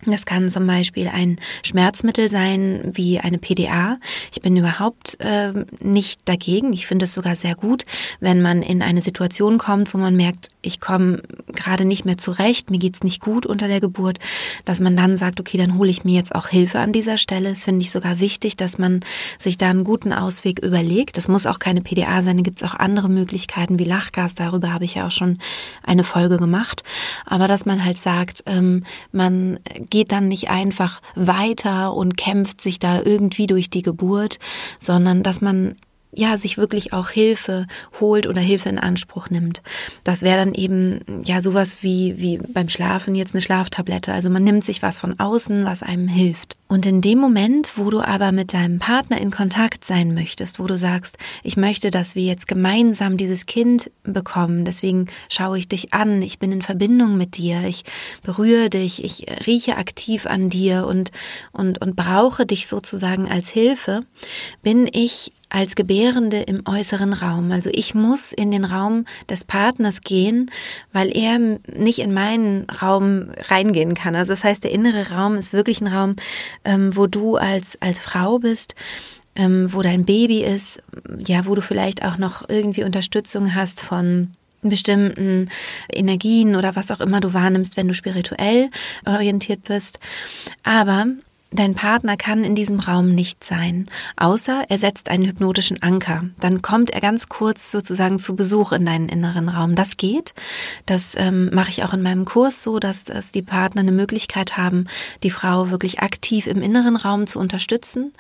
das 0.05 0.27
kann 0.27 0.51
zum 0.51 0.67
Beispiel 0.67 1.09
ein 1.09 1.37
Schmerzmittel 1.65 2.29
sein 2.29 2.93
wie 2.93 3.19
eine 3.19 3.39
PDA. 3.39 3.99
Ich 4.33 4.43
bin 4.43 4.57
überhaupt 4.57 5.19
äh, 5.21 5.53
nicht 5.81 6.21
dagegen. 6.27 6.73
Ich 6.73 6.87
finde 6.87 7.07
es 7.07 7.15
sogar 7.15 7.35
sehr 7.35 7.55
gut, 7.55 7.87
wenn 8.21 8.43
man 8.43 8.63
in 8.63 8.83
eine 8.83 9.01
Situation 9.01 9.59
kommt, 9.59 9.95
wo 9.95 9.99
man 9.99 10.15
merkt, 10.15 10.51
ich 10.61 10.81
komme 10.81 11.23
gerade 11.55 11.85
nicht 11.85 12.05
mehr 12.05 12.19
zurecht, 12.19 12.71
mir 12.71 12.79
geht's 12.79 13.03
nicht 13.05 13.21
gut 13.21 13.47
unter 13.47 13.69
der 13.69 13.81
Geburt, 13.81 14.19
dass 14.65 14.81
man 14.81 14.97
dann 14.97 15.17
sagt, 15.17 15.41
okay, 15.41 15.57
dann 15.59 15.79
hole 15.79 15.91
ich 15.91 16.05
mir 16.05 16.15
jetzt 16.15 16.35
auch 16.35 16.49
Hilfe 16.49 16.79
an 16.79 16.93
dieser 16.93 17.19
Stelle. 17.19 17.49
Das 17.49 17.65
finde 17.65 17.83
ich 17.83 17.91
sogar 17.91 18.21
wichtig, 18.21 18.57
dass 18.57 18.79
man 18.79 19.01
sich 19.39 19.57
da 19.57 19.71
einen 19.71 19.85
guten 19.85 20.13
Ausweg 20.13 20.59
überlegt. 20.61 21.17
Das 21.17 21.29
muss 21.29 21.47
auch 21.47 21.59
keine 21.59 21.81
PDA 21.81 22.23
sein, 22.23 22.37
da 22.37 22.43
gibt's 22.43 22.63
auch 22.63 22.75
andere 22.75 23.09
Möglichkeiten 23.09 23.79
wie 23.79 23.85
Lachgas. 23.85 24.35
Darüber 24.35 24.73
habe 24.73 24.85
ich 24.85 24.97
ja 24.97 25.07
auch 25.07 25.13
schon 25.13 25.39
eine 25.83 26.05
Folge 26.05 26.37
gemacht. 26.37 26.85
Aber 27.25 27.49
dass 27.49 27.65
man 27.65 27.85
halt 27.85 27.99
sagt, 27.99 28.43
ähm, 28.47 28.85
man 29.11 29.59
geht 29.91 30.13
dann 30.13 30.29
nicht 30.29 30.51
einfach 30.51 31.01
weiter 31.15 31.95
und 31.95 32.17
kämpft 32.17 32.61
sich 32.61 32.79
da 32.79 33.03
irgendwie 33.03 33.47
durch 33.47 33.71
die 33.71 33.83
Geburt, 33.83 34.39
sondern 34.79 35.23
dass 35.23 35.41
man 35.41 35.77
ja, 36.17 36.39
sich 36.39 36.59
wirklich 36.59 36.93
auch 36.93 37.11
Hilfe 37.11 37.67
holt 38.01 38.27
oder 38.27 38.41
Hilfe 38.41 38.69
in 38.69 38.79
Anspruch 38.79 39.31
nimmt. 39.31 39.63
Das 40.03 40.23
wäre 40.23 40.39
dann 40.39 40.55
eben 40.55 41.01
ja 41.25 41.43
sowas 41.43 41.79
wie, 41.83 42.15
wie 42.19 42.39
beim 42.39 42.69
Schlafen 42.69 43.15
jetzt 43.15 43.35
eine 43.35 43.43
Schlaftablette. 43.43 44.13
Also 44.13 44.31
man 44.31 44.43
nimmt 44.43 44.65
sich 44.65 44.83
was 44.83 44.99
von 44.99 45.19
außen, 45.19 45.65
was 45.65 45.83
einem 45.83 46.09
hilft. 46.09 46.57
Und 46.69 46.85
in 46.85 47.01
dem 47.01 47.21
Moment, 47.21 47.73
wo 47.77 47.91
du 47.91 48.01
aber 48.01 48.33
mit 48.33 48.53
deinem 48.53 48.81
Partner 48.81 49.21
in 49.21 49.31
Kontakt 49.31 49.85
sein 49.85 50.15
möchtest, 50.15 50.59
wo 50.59 50.67
du 50.67 50.77
sagst, 50.77 51.17
ich 51.45 51.57
möchte, 51.57 51.93
dass 51.93 52.17
wir 52.17 52.25
jetzt 52.25 52.49
gemeinsam 52.49 53.17
dieses 53.17 53.47
Kind 53.47 53.91
bekommen, 54.03 54.65
deswegen 54.65 55.07
schaue 55.29 55.59
ich 55.59 55.69
dich 55.69 55.95
an, 55.95 56.23
ich 56.23 56.41
bin 56.41 56.51
in 56.51 56.63
Verbindung 56.63 57.17
mit 57.17 57.37
dir, 57.37 57.63
ich 57.63 57.85
berühre 58.25 58.69
dich, 58.69 59.05
ich 59.05 59.27
rieche 59.47 59.77
aktiv 59.77 60.27
an 60.27 60.51
dir 60.51 60.89
und, 60.89 61.13
und, 61.53 61.81
und 61.81 61.95
brauche 61.95 62.47
dich 62.47 62.67
sozusagen 62.67 63.31
als 63.31 63.49
Hilfe, 63.49 64.05
bin 64.65 64.89
ich 64.91 65.33
als 65.49 65.77
Gebärende 65.77 66.41
im 66.41 66.63
äußeren 66.67 67.13
Raum. 67.13 67.53
Also 67.53 67.71
ich 67.73 67.95
muss 67.95 68.33
in 68.33 68.51
den 68.51 68.65
Raum 68.65 69.05
des 69.29 69.45
Partners 69.45 70.01
gehen, 70.03 70.51
weil 70.93 71.17
er 71.17 71.39
nicht 71.39 72.01
in 72.01 72.13
meinen 72.13 72.69
Raum 72.83 73.31
reingehen 73.49 73.95
kann. 73.95 74.17
Also 74.17 74.33
das 74.33 74.45
heißt, 74.45 74.65
der 74.65 74.73
innere 74.73 75.11
Raum 75.13 75.37
ist 75.37 75.53
wirklich 75.53 75.81
ein 75.81 75.87
Raum, 75.87 76.17
ähm, 76.65 76.97
wo 76.97 77.07
du 77.07 77.37
als, 77.37 77.81
als 77.81 78.01
Frau 78.01 78.39
bist, 78.39 78.75
ähm, 79.37 79.73
wo 79.73 79.83
dein 79.83 80.05
Baby 80.05 80.43
ist, 80.43 80.83
ja, 81.27 81.47
wo 81.47 81.55
du 81.55 81.63
vielleicht 81.63 82.05
auch 82.05 82.19
noch 82.19 82.49
irgendwie 82.49 82.85
Unterstützung 82.85 83.55
hast 83.55 83.81
von 83.81 84.33
bestimmten 84.63 85.49
Energien 85.93 86.57
oder 86.57 86.75
was 86.75 86.91
auch 86.91 87.01
immer 87.01 87.21
du 87.21 87.35
wahrnimmst, 87.35 87.77
wenn 87.77 87.87
du 87.87 87.95
spirituell 87.95 88.71
orientiert 89.05 89.65
bist. 89.65 90.01
Aber 90.65 91.07
Dein 91.53 91.75
Partner 91.77 92.17
kann 92.17 92.43
in 92.43 92.57
diesem 92.57 92.81
Raum 92.81 93.15
nicht 93.15 93.45
sein, 93.45 93.87
außer 94.17 94.65
er 94.69 94.79
setzt 94.79 95.09
einen 95.09 95.25
hypnotischen 95.25 95.81
Anker. 95.81 96.25
Dann 96.41 96.61
kommt 96.61 96.91
er 96.91 97.01
ganz 97.01 97.29
kurz 97.29 97.71
sozusagen 97.71 98.19
zu 98.19 98.35
Besuch 98.35 98.73
in 98.73 98.85
deinen 98.85 99.09
inneren 99.09 99.49
Raum. 99.49 99.77
Das 99.77 99.97
geht. 99.97 100.35
Das 100.87 101.15
ähm, 101.17 101.51
mache 101.55 101.71
ich 101.71 101.85
auch 101.85 101.93
in 101.93 102.03
meinem 102.03 102.25
Kurs 102.25 102.65
so, 102.65 102.81
dass, 102.81 103.05
dass 103.05 103.31
die 103.31 103.43
Partner 103.43 103.83
eine 103.83 103.93
Möglichkeit 103.93 104.57
haben, 104.57 104.89
die 105.23 105.31
Frau 105.31 105.71
wirklich 105.71 106.01
aktiv 106.01 106.49
im 106.49 106.63
inneren 106.63 106.97
Raum 106.97 107.29
zu 107.29 107.39
unterstützen. 107.39 108.13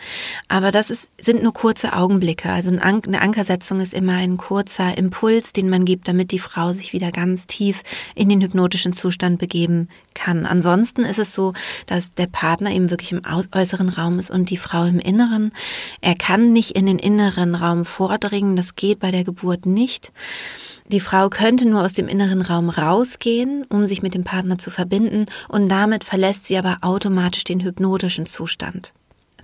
Aber 0.46 0.70
das 0.70 0.90
ist, 0.90 1.10
sind 1.20 1.42
nur 1.42 1.52
kurze 1.52 1.94
Augenblicke. 1.94 2.48
Also 2.50 2.70
eine 2.70 3.20
Ankersetzung 3.20 3.80
ist 3.80 3.92
immer 3.92 4.14
ein 4.14 4.36
kurzer 4.36 4.96
Impuls, 4.96 5.52
den 5.52 5.68
man 5.68 5.84
gibt, 5.84 6.06
damit 6.06 6.30
die 6.30 6.38
Frau 6.38 6.72
sich 6.72 6.92
wieder 6.92 7.10
ganz 7.10 7.48
tief 7.48 7.82
in 8.14 8.28
den 8.28 8.40
hypnotischen 8.40 8.92
Zustand 8.92 9.40
begeben 9.40 9.88
kann. 10.16 10.46
Ansonsten 10.46 11.02
ist 11.02 11.20
es 11.20 11.32
so, 11.32 11.52
dass 11.86 12.12
der 12.14 12.26
Partner 12.26 12.72
eben 12.72 12.90
wirklich 12.90 13.12
im 13.12 13.22
äußeren 13.52 13.88
Raum 13.88 14.18
ist 14.18 14.30
und 14.30 14.50
die 14.50 14.56
Frau 14.56 14.84
im 14.84 14.98
Inneren. 14.98 15.50
Er 16.00 16.16
kann 16.16 16.52
nicht 16.52 16.72
in 16.72 16.86
den 16.86 16.98
inneren 16.98 17.54
Raum 17.54 17.84
vordringen. 17.84 18.56
Das 18.56 18.74
geht 18.74 18.98
bei 18.98 19.12
der 19.12 19.22
Geburt 19.22 19.66
nicht. 19.66 20.12
Die 20.88 21.00
Frau 21.00 21.28
könnte 21.28 21.68
nur 21.68 21.82
aus 21.82 21.92
dem 21.92 22.08
inneren 22.08 22.42
Raum 22.42 22.70
rausgehen, 22.70 23.64
um 23.68 23.86
sich 23.86 24.02
mit 24.02 24.14
dem 24.14 24.24
Partner 24.24 24.56
zu 24.56 24.70
verbinden, 24.70 25.26
und 25.48 25.68
damit 25.68 26.04
verlässt 26.04 26.46
sie 26.46 26.56
aber 26.56 26.78
automatisch 26.82 27.44
den 27.44 27.60
hypnotischen 27.60 28.24
Zustand. 28.24 28.92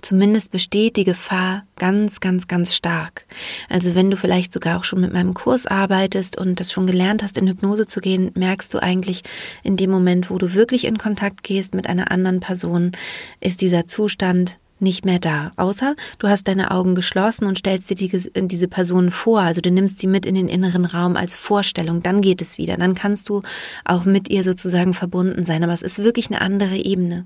Zumindest 0.03 0.51
besteht 0.51 0.97
die 0.97 1.05
Gefahr 1.05 1.63
ganz, 1.77 2.19
ganz, 2.19 2.49
ganz 2.49 2.75
stark. 2.75 3.25
Also 3.69 3.95
wenn 3.95 4.11
du 4.11 4.17
vielleicht 4.17 4.51
sogar 4.51 4.77
auch 4.77 4.83
schon 4.83 4.99
mit 4.99 5.13
meinem 5.13 5.33
Kurs 5.33 5.65
arbeitest 5.65 6.37
und 6.37 6.59
das 6.59 6.73
schon 6.73 6.87
gelernt 6.87 7.23
hast, 7.23 7.37
in 7.37 7.47
Hypnose 7.47 7.87
zu 7.87 8.01
gehen, 8.01 8.29
merkst 8.35 8.73
du 8.73 8.83
eigentlich 8.83 9.23
in 9.63 9.77
dem 9.77 9.89
Moment, 9.89 10.29
wo 10.29 10.37
du 10.37 10.53
wirklich 10.53 10.83
in 10.83 10.97
Kontakt 10.97 11.43
gehst 11.43 11.73
mit 11.73 11.87
einer 11.87 12.11
anderen 12.11 12.41
Person, 12.41 12.91
ist 13.39 13.61
dieser 13.61 13.87
Zustand 13.87 14.57
nicht 14.83 15.05
mehr 15.05 15.19
da. 15.19 15.51
Außer 15.55 15.95
du 16.19 16.27
hast 16.27 16.47
deine 16.47 16.71
Augen 16.71 16.93
geschlossen 16.93 17.45
und 17.45 17.57
stellst 17.57 17.89
dir 17.89 17.95
die, 17.95 18.31
diese 18.47 18.67
Person 18.67 19.09
vor. 19.09 19.41
Also 19.41 19.61
du 19.61 19.71
nimmst 19.71 19.99
sie 19.99 20.07
mit 20.07 20.25
in 20.25 20.35
den 20.35 20.49
inneren 20.49 20.85
Raum 20.85 21.15
als 21.15 21.35
Vorstellung. 21.35 22.03
Dann 22.03 22.21
geht 22.21 22.41
es 22.41 22.57
wieder. 22.57 22.77
Dann 22.77 22.93
kannst 22.93 23.29
du 23.29 23.41
auch 23.85 24.05
mit 24.05 24.29
ihr 24.29 24.43
sozusagen 24.43 24.93
verbunden 24.93 25.45
sein. 25.45 25.63
Aber 25.63 25.73
es 25.73 25.81
ist 25.81 26.03
wirklich 26.03 26.27
eine 26.27 26.41
andere 26.41 26.75
Ebene. 26.75 27.25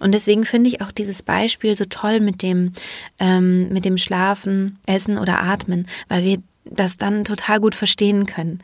Und 0.00 0.12
deswegen 0.12 0.44
finde 0.44 0.68
ich 0.68 0.82
auch 0.82 0.90
dieses 0.90 1.22
Beispiel 1.22 1.76
so 1.76 1.84
toll 1.86 2.20
mit 2.20 2.42
dem, 2.42 2.72
ähm, 3.18 3.68
mit 3.70 3.84
dem 3.84 3.96
Schlafen, 3.96 4.78
Essen 4.86 5.16
oder 5.16 5.42
Atmen, 5.42 5.86
weil 6.08 6.24
wir 6.24 6.42
das 6.64 6.96
dann 6.96 7.24
total 7.24 7.60
gut 7.60 7.74
verstehen 7.74 8.26
können, 8.26 8.60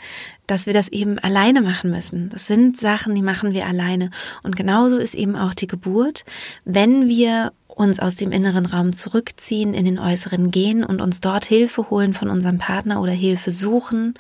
dass 0.47 0.67
wir 0.67 0.73
das 0.73 0.89
eben 0.89 1.19
alleine 1.19 1.61
machen 1.61 1.91
müssen. 1.91 2.31
Das 2.31 2.47
sind 2.47 2.79
Sachen, 2.79 3.15
die 3.15 3.23
machen 3.23 3.53
wir 3.53 3.67
alleine. 3.67 4.11
Und 4.43 4.57
genauso 4.57 4.97
ist 4.97 5.15
eben 5.15 5.37
auch 5.37 5.55
die 5.55 5.67
Geburt. 5.67 6.25
Wenn 6.65 7.09
wir 7.09 7.53
uns 7.77 8.01
aus 8.01 8.15
dem 8.15 8.33
inneren 8.33 8.67
Raum 8.67 8.93
zurückziehen, 8.93 9.75
in 9.75 9.85
den 9.85 9.99
äußeren 9.99 10.51
gehen 10.51 10.85
und 10.85 11.01
uns 11.01 11.21
dort 11.21 11.45
Hilfe 11.45 11.91
holen 11.91 12.15
von 12.15 12.31
unserem 12.31 12.59
Partner 12.59 13.01
oder 13.01 13.13
Hilfe 13.13 13.51
suchen, 13.51 14.15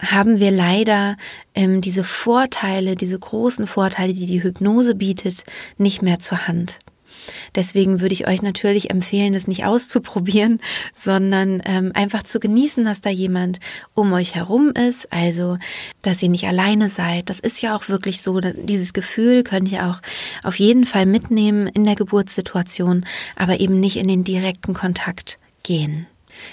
haben 0.00 0.40
wir 0.40 0.50
leider 0.50 1.16
ähm, 1.54 1.80
diese 1.80 2.04
Vorteile, 2.04 2.96
diese 2.96 3.18
großen 3.18 3.66
Vorteile, 3.66 4.12
die 4.12 4.26
die 4.26 4.42
Hypnose 4.42 4.94
bietet, 4.94 5.44
nicht 5.78 6.02
mehr 6.02 6.18
zur 6.18 6.48
Hand. 6.48 6.80
Deswegen 7.54 8.00
würde 8.00 8.14
ich 8.14 8.26
euch 8.26 8.42
natürlich 8.42 8.90
empfehlen, 8.90 9.32
das 9.32 9.48
nicht 9.48 9.64
auszuprobieren, 9.64 10.60
sondern 10.94 11.62
ähm, 11.64 11.92
einfach 11.94 12.22
zu 12.22 12.40
genießen, 12.40 12.84
dass 12.84 13.00
da 13.00 13.10
jemand 13.10 13.60
um 13.94 14.12
euch 14.12 14.34
herum 14.34 14.70
ist, 14.70 15.12
also 15.12 15.58
dass 16.02 16.22
ihr 16.22 16.28
nicht 16.28 16.46
alleine 16.46 16.88
seid. 16.88 17.30
Das 17.30 17.40
ist 17.40 17.62
ja 17.62 17.76
auch 17.76 17.88
wirklich 17.88 18.22
so, 18.22 18.40
dieses 18.40 18.92
Gefühl 18.92 19.42
könnt 19.42 19.70
ihr 19.70 19.86
auch 19.86 20.00
auf 20.42 20.56
jeden 20.56 20.84
Fall 20.84 21.06
mitnehmen 21.06 21.66
in 21.66 21.84
der 21.84 21.94
Geburtssituation, 21.94 23.04
aber 23.36 23.60
eben 23.60 23.80
nicht 23.80 23.96
in 23.96 24.08
den 24.08 24.24
direkten 24.24 24.74
Kontakt 24.74 25.38
gehen. 25.62 26.06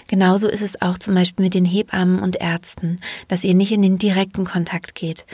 Genauso 0.08 0.48
ist 0.48 0.62
es 0.62 0.82
auch 0.82 0.98
zum 0.98 1.16
Beispiel 1.16 1.46
mit 1.46 1.54
den 1.54 1.66
Hebammen 1.66 2.20
und 2.20 2.36
Ärzten, 2.38 3.00
dass 3.28 3.44
ihr 3.44 3.54
nicht 3.54 3.72
in 3.72 3.82
den 3.82 3.98
direkten 3.98 4.46
Kontakt 4.46 4.96
geht. 4.96 5.26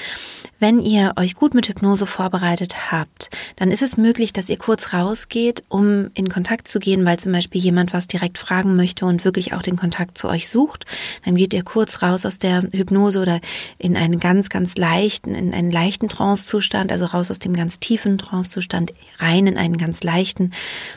Wenn 0.65 0.79
ihr 0.79 1.13
euch 1.17 1.36
gut 1.36 1.53
mit 1.53 1.67
Hypnose 1.67 2.07
vorbereitet 2.07 2.91
habt, 2.91 3.29
dann 3.55 3.69
ist 3.69 3.84
es 3.84 3.98
möglich, 3.98 4.34
dass 4.34 4.50
ihr 4.50 4.57
kurz 4.57 4.93
rausgeht, 4.93 5.62
um 5.69 6.10
in 6.15 6.27
Kontakt 6.27 6.67
zu 6.67 6.79
gehen, 6.79 7.05
weil 7.05 7.19
zum 7.19 7.34
Beispiel 7.34 7.62
jemand 7.62 7.93
was 7.93 8.07
direkt 8.07 8.39
fragen 8.39 8.75
möchte 8.75 9.05
und 9.05 9.25
wirklich 9.25 9.53
auch 9.53 9.62
den 9.62 9.75
Kontakt 9.75 10.17
zu 10.17 10.27
euch 10.27 10.50
sucht. 10.50 10.88
Dann 11.24 11.36
geht 11.36 11.53
ihr 11.53 11.62
kurz 11.62 12.01
raus 12.01 12.25
aus 12.25 12.39
der 12.39 12.63
Hypnose 12.72 13.22
oder 13.22 13.41
in 13.77 13.95
einen 13.95 14.19
ganz, 14.19 14.50
ganz 14.50 14.75
leichten, 14.75 15.36
in 15.36 15.53
einen 15.53 15.69
leichten 15.69 16.07
Trancezustand, 16.07 16.91
also 16.91 17.05
raus 17.05 17.29
aus 17.29 17.38
dem 17.38 17.53
ganz 17.53 17.77
tiefen 17.79 18.17
Trancezustand, 18.17 18.91
rein 19.19 19.45
in 19.45 19.60
einen 19.60 19.77
ganz 19.77 20.01
leichten 20.01 20.51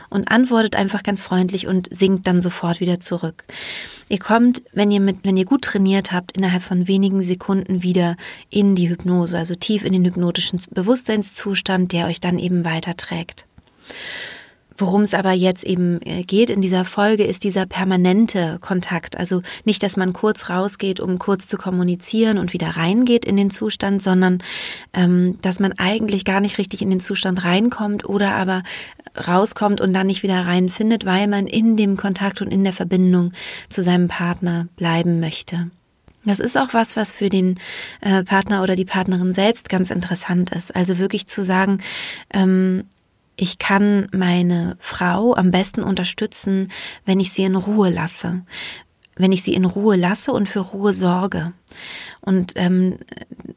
und 0.09 0.31
antwortet 0.31 0.77
einfach 0.77 1.03
ganz 1.03 1.21
freundlich 1.21 1.67
und 1.67 1.95
sinkt 1.95 2.27
dann 2.27 2.41
sofort 2.41 2.81
wieder 2.81 3.01
zurück. 3.01 3.45
Ihr 4.11 4.19
kommt, 4.19 4.63
wenn 4.73 4.91
ihr 4.91 5.01
mit, 5.01 5.19
wenn 5.25 5.37
ihr 5.37 5.45
gut 5.45 5.63
trainiert 5.63 6.13
habt, 6.13 6.33
innerhalb 6.33 6.63
von 6.63 6.89
wenigen 6.89 7.23
Sekunden 7.23 7.83
wieder 7.83 8.17
in 8.49 8.75
die 8.75 8.89
Hypnose, 8.89 9.37
also 9.37 9.55
tief 9.59 9.85
in 9.85 9.93
den 9.93 10.05
hypnotischen 10.05 10.61
Bewusstseinszustand, 10.71 11.93
der 11.93 12.07
euch 12.07 12.21
dann 12.21 12.39
eben 12.39 12.65
weiterträgt. 12.65 13.47
Worum 14.81 15.03
es 15.03 15.13
aber 15.13 15.33
jetzt 15.33 15.65
eben 15.65 16.01
äh, 16.03 16.23
geht 16.23 16.51
in 16.51 16.61
dieser 16.61 16.85
Folge, 16.85 17.25
ist 17.25 17.43
dieser 17.43 17.67
permanente 17.67 18.59
Kontakt. 18.61 19.19
Also 19.19 19.43
nicht, 19.65 19.83
dass 19.83 19.97
man 19.97 20.13
kurz 20.13 20.51
rausgeht, 20.51 21.01
um 21.01 21.19
kurz 21.19 21.49
zu 21.49 21.59
kommunizieren 21.59 22.39
und 22.39 22.53
wieder 22.53 22.69
reingeht 22.69 23.25
in 23.25 23.37
den 23.37 23.51
Zustand, 23.51 24.01
sondern 24.01 24.39
ähm, 24.95 25.37
dass 25.43 25.59
man 25.59 25.73
eigentlich 25.79 26.25
gar 26.25 26.41
nicht 26.41 26.59
richtig 26.59 26.81
in 26.81 26.91
den 26.91 27.01
Zustand 27.01 27.45
reinkommt 27.45 28.09
oder 28.09 28.37
aber 28.37 28.63
rauskommt 29.27 29.81
und 29.81 29.93
dann 29.93 30.07
nicht 30.07 30.23
wieder 30.23 30.47
reinfindet, 30.47 31.05
weil 31.05 31.27
man 31.27 31.49
in 31.49 31.77
dem 31.77 31.97
Kontakt 31.97 32.41
und 32.41 32.53
in 32.53 32.63
der 32.63 32.73
Verbindung 32.73 33.33
zu 33.69 33.83
seinem 33.83 34.07
Partner 34.07 34.69
bleiben 34.77 35.19
möchte. 35.19 35.73
Das 36.29 36.41
ist 36.41 36.57
auch 36.57 36.75
was, 36.75 36.97
was 36.97 37.13
für 37.13 37.29
den 37.29 37.59
äh, 38.01 38.23
Partner 38.23 38.63
oder 38.63 38.77
die 38.77 38.85
Partnerin 38.85 39.35
selbst 39.35 39.69
ganz 39.69 39.91
interessant 39.91 40.51
ist. 40.51 40.75
Also 40.77 40.99
wirklich 40.99 41.27
zu 41.27 41.43
sagen, 41.43 41.79
ähm, 42.33 42.85
ich 43.37 43.59
kann 43.59 44.09
meine 44.13 44.77
Frau 44.81 45.35
am 45.35 45.51
besten 45.51 45.83
unterstützen, 45.83 46.71
wenn 47.05 47.21
ich 47.21 47.33
sie 47.33 47.45
in 47.45 47.55
Ruhe 47.55 47.89
lasse, 47.89 48.43
wenn 49.19 49.33
ich 49.33 49.43
sie 49.43 49.55
in 49.55 49.65
Ruhe 49.65 49.97
lasse 49.97 50.33
und 50.33 50.49
für 50.49 50.61
Ruhe 50.61 50.95
sorge. 50.95 51.53
Und 52.21 52.53
ähm, 52.57 52.97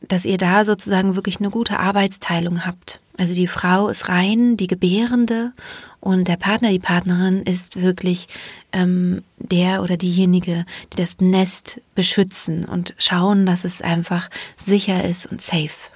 dass 0.07 0.25
ihr 0.25 0.37
da 0.37 0.65
sozusagen 0.65 1.15
wirklich 1.15 1.39
eine 1.39 1.49
gute 1.49 1.79
Arbeitsteilung 1.79 2.65
habt. 2.65 2.99
Also 3.17 3.33
die 3.33 3.47
Frau 3.47 3.87
ist 3.87 4.09
rein 4.09 4.57
die 4.57 4.67
Gebärende 4.67 5.53
und 5.99 6.27
der 6.27 6.37
Partner, 6.37 6.69
die 6.69 6.79
Partnerin 6.79 7.43
ist 7.43 7.81
wirklich 7.81 8.27
ähm, 8.73 9.23
der 9.37 9.83
oder 9.83 9.97
diejenige, 9.97 10.65
die 10.91 10.97
das 10.97 11.19
Nest 11.19 11.79
beschützen 11.93 12.65
und 12.65 12.95
schauen, 12.97 13.45
dass 13.45 13.63
es 13.63 13.81
einfach 13.81 14.29
sicher 14.57 15.03
ist 15.03 15.27
und 15.27 15.41
safe. 15.41 15.91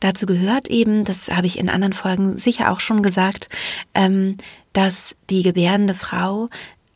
Dazu 0.00 0.26
gehört 0.26 0.68
eben, 0.68 1.04
das 1.04 1.28
habe 1.28 1.46
ich 1.46 1.58
in 1.58 1.68
anderen 1.68 1.92
Folgen 1.92 2.38
sicher 2.38 2.72
auch 2.72 2.80
schon 2.80 3.02
gesagt, 3.02 3.48
ähm, 3.94 4.36
dass 4.72 5.14
die 5.28 5.42
gebärende 5.42 5.94
Frau 5.94 6.48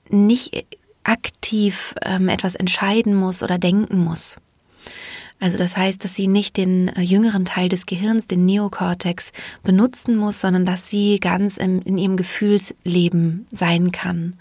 nicht 0.08 0.66
aktiv 1.04 1.94
ähm, 2.02 2.28
etwas 2.28 2.54
entscheiden 2.54 3.14
muss 3.14 3.42
oder 3.42 3.58
denken 3.58 3.98
muss. 3.98 4.38
Also 5.44 5.58
das 5.58 5.76
heißt, 5.76 6.02
dass 6.02 6.14
sie 6.14 6.26
nicht 6.26 6.56
den 6.56 6.88
äh, 6.88 7.02
jüngeren 7.02 7.44
Teil 7.44 7.68
des 7.68 7.84
Gehirns, 7.84 8.26
den 8.26 8.46
Neokortex, 8.46 9.30
benutzen 9.62 10.16
muss, 10.16 10.40
sondern 10.40 10.64
dass 10.64 10.88
sie 10.88 11.20
ganz 11.20 11.58
im, 11.58 11.82
in 11.82 11.98
ihrem 11.98 12.16
Gefühlsleben 12.16 13.46
sein 13.50 13.92
kann. 13.92 14.36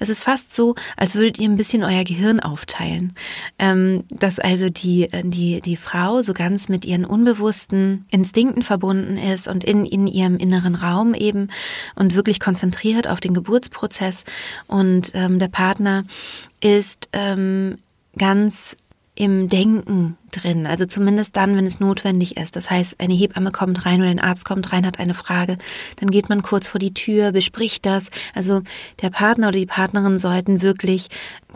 Es 0.00 0.08
ist 0.08 0.24
fast 0.24 0.52
so, 0.52 0.74
als 0.96 1.14
würdet 1.14 1.38
ihr 1.38 1.48
ein 1.48 1.54
bisschen 1.54 1.84
euer 1.84 2.02
Gehirn 2.02 2.40
aufteilen. 2.40 3.14
Ähm, 3.60 4.02
dass 4.10 4.40
also 4.40 4.68
die, 4.68 5.04
äh, 5.12 5.22
die, 5.24 5.60
die 5.60 5.76
Frau 5.76 6.22
so 6.22 6.34
ganz 6.34 6.68
mit 6.68 6.84
ihren 6.84 7.04
unbewussten 7.04 8.04
Instinkten 8.10 8.62
verbunden 8.62 9.18
ist 9.18 9.46
und 9.46 9.62
in, 9.62 9.86
in 9.86 10.08
ihrem 10.08 10.38
inneren 10.38 10.74
Raum 10.74 11.14
eben 11.14 11.50
und 11.94 12.16
wirklich 12.16 12.40
konzentriert 12.40 13.06
auf 13.06 13.20
den 13.20 13.32
Geburtsprozess 13.32 14.24
und 14.66 15.12
ähm, 15.14 15.38
der 15.38 15.46
Partner 15.46 16.02
ist 16.60 17.10
ähm, 17.12 17.76
ganz 18.18 18.76
im 19.14 19.48
Denken 19.48 20.16
drin, 20.32 20.66
also 20.66 20.86
zumindest 20.86 21.36
dann, 21.36 21.56
wenn 21.56 21.66
es 21.66 21.80
notwendig 21.80 22.36
ist. 22.36 22.56
Das 22.56 22.70
heißt, 22.70 23.00
eine 23.00 23.14
Hebamme 23.14 23.52
kommt 23.52 23.86
rein 23.86 24.00
oder 24.00 24.10
ein 24.10 24.18
Arzt 24.18 24.44
kommt 24.44 24.72
rein, 24.72 24.86
hat 24.86 24.98
eine 24.98 25.14
Frage, 25.14 25.58
dann 25.96 26.10
geht 26.10 26.28
man 26.28 26.42
kurz 26.42 26.68
vor 26.68 26.78
die 26.78 26.94
Tür, 26.94 27.32
bespricht 27.32 27.86
das. 27.86 28.10
Also 28.34 28.62
der 29.00 29.10
Partner 29.10 29.48
oder 29.48 29.58
die 29.58 29.66
Partnerin 29.66 30.18
sollten 30.18 30.62
wirklich 30.62 31.08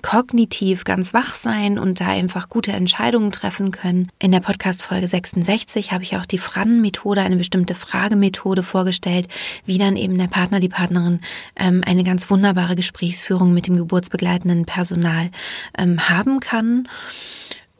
kognitiv 0.02 0.84
ganz 0.84 1.14
wach 1.14 1.36
sein 1.36 1.78
und 1.78 2.00
da 2.00 2.08
einfach 2.08 2.48
gute 2.48 2.72
Entscheidungen 2.72 3.32
treffen 3.32 3.70
können. 3.70 4.08
In 4.18 4.30
der 4.30 4.40
Podcast 4.40 4.82
Folge 4.82 5.08
66 5.08 5.92
habe 5.92 6.02
ich 6.04 6.16
auch 6.16 6.26
die 6.26 6.38
Fran-Methode, 6.38 7.22
eine 7.22 7.36
bestimmte 7.36 7.74
Fragemethode 7.74 8.62
vorgestellt, 8.62 9.28
wie 9.64 9.78
dann 9.78 9.96
eben 9.96 10.18
der 10.18 10.28
Partner, 10.28 10.60
die 10.60 10.68
Partnerin 10.68 11.20
ähm, 11.56 11.82
eine 11.84 12.04
ganz 12.04 12.30
wunderbare 12.30 12.76
Gesprächsführung 12.76 13.52
mit 13.52 13.66
dem 13.66 13.76
geburtsbegleitenden 13.76 14.64
Personal 14.64 15.30
ähm, 15.78 16.08
haben 16.08 16.40
kann. 16.40 16.88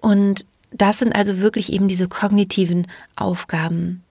Und 0.00 0.46
das 0.70 0.98
sind 0.98 1.14
also 1.14 1.38
wirklich 1.38 1.72
eben 1.72 1.88
diese 1.88 2.08
kognitiven 2.08 2.86
Aufgaben. 3.16 4.02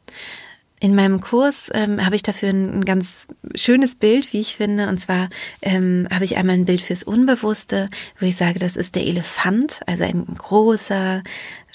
In 0.82 0.94
meinem 0.94 1.22
Kurs 1.22 1.70
ähm, 1.74 2.06
habe 2.06 2.16
ich 2.16 2.24
dafür 2.24 2.50
ein, 2.50 2.80
ein, 2.80 2.86
ganz 2.86 3.28
schönes 3.56 3.96
Bild, 3.96 4.34
wie 4.34 4.42
ich 4.42 4.56
finde. 4.56 4.90
Und 4.90 5.00
zwar 5.00 5.30
ähm, 5.62 6.08
habe 6.12 6.26
ich 6.26 6.36
einmal 6.36 6.56
ein 6.56 6.66
Bild 6.66 6.82
fürs 6.82 7.04
Unbewusste, 7.04 7.90
wo 8.20 8.26
ich 8.26 8.36
sage, 8.36 8.60
das 8.60 8.76
ist 8.76 8.96
der 8.96 9.04
Elefant, 9.04 9.80
also 9.88 10.04
ein 10.04 10.26
großer, 10.26 11.24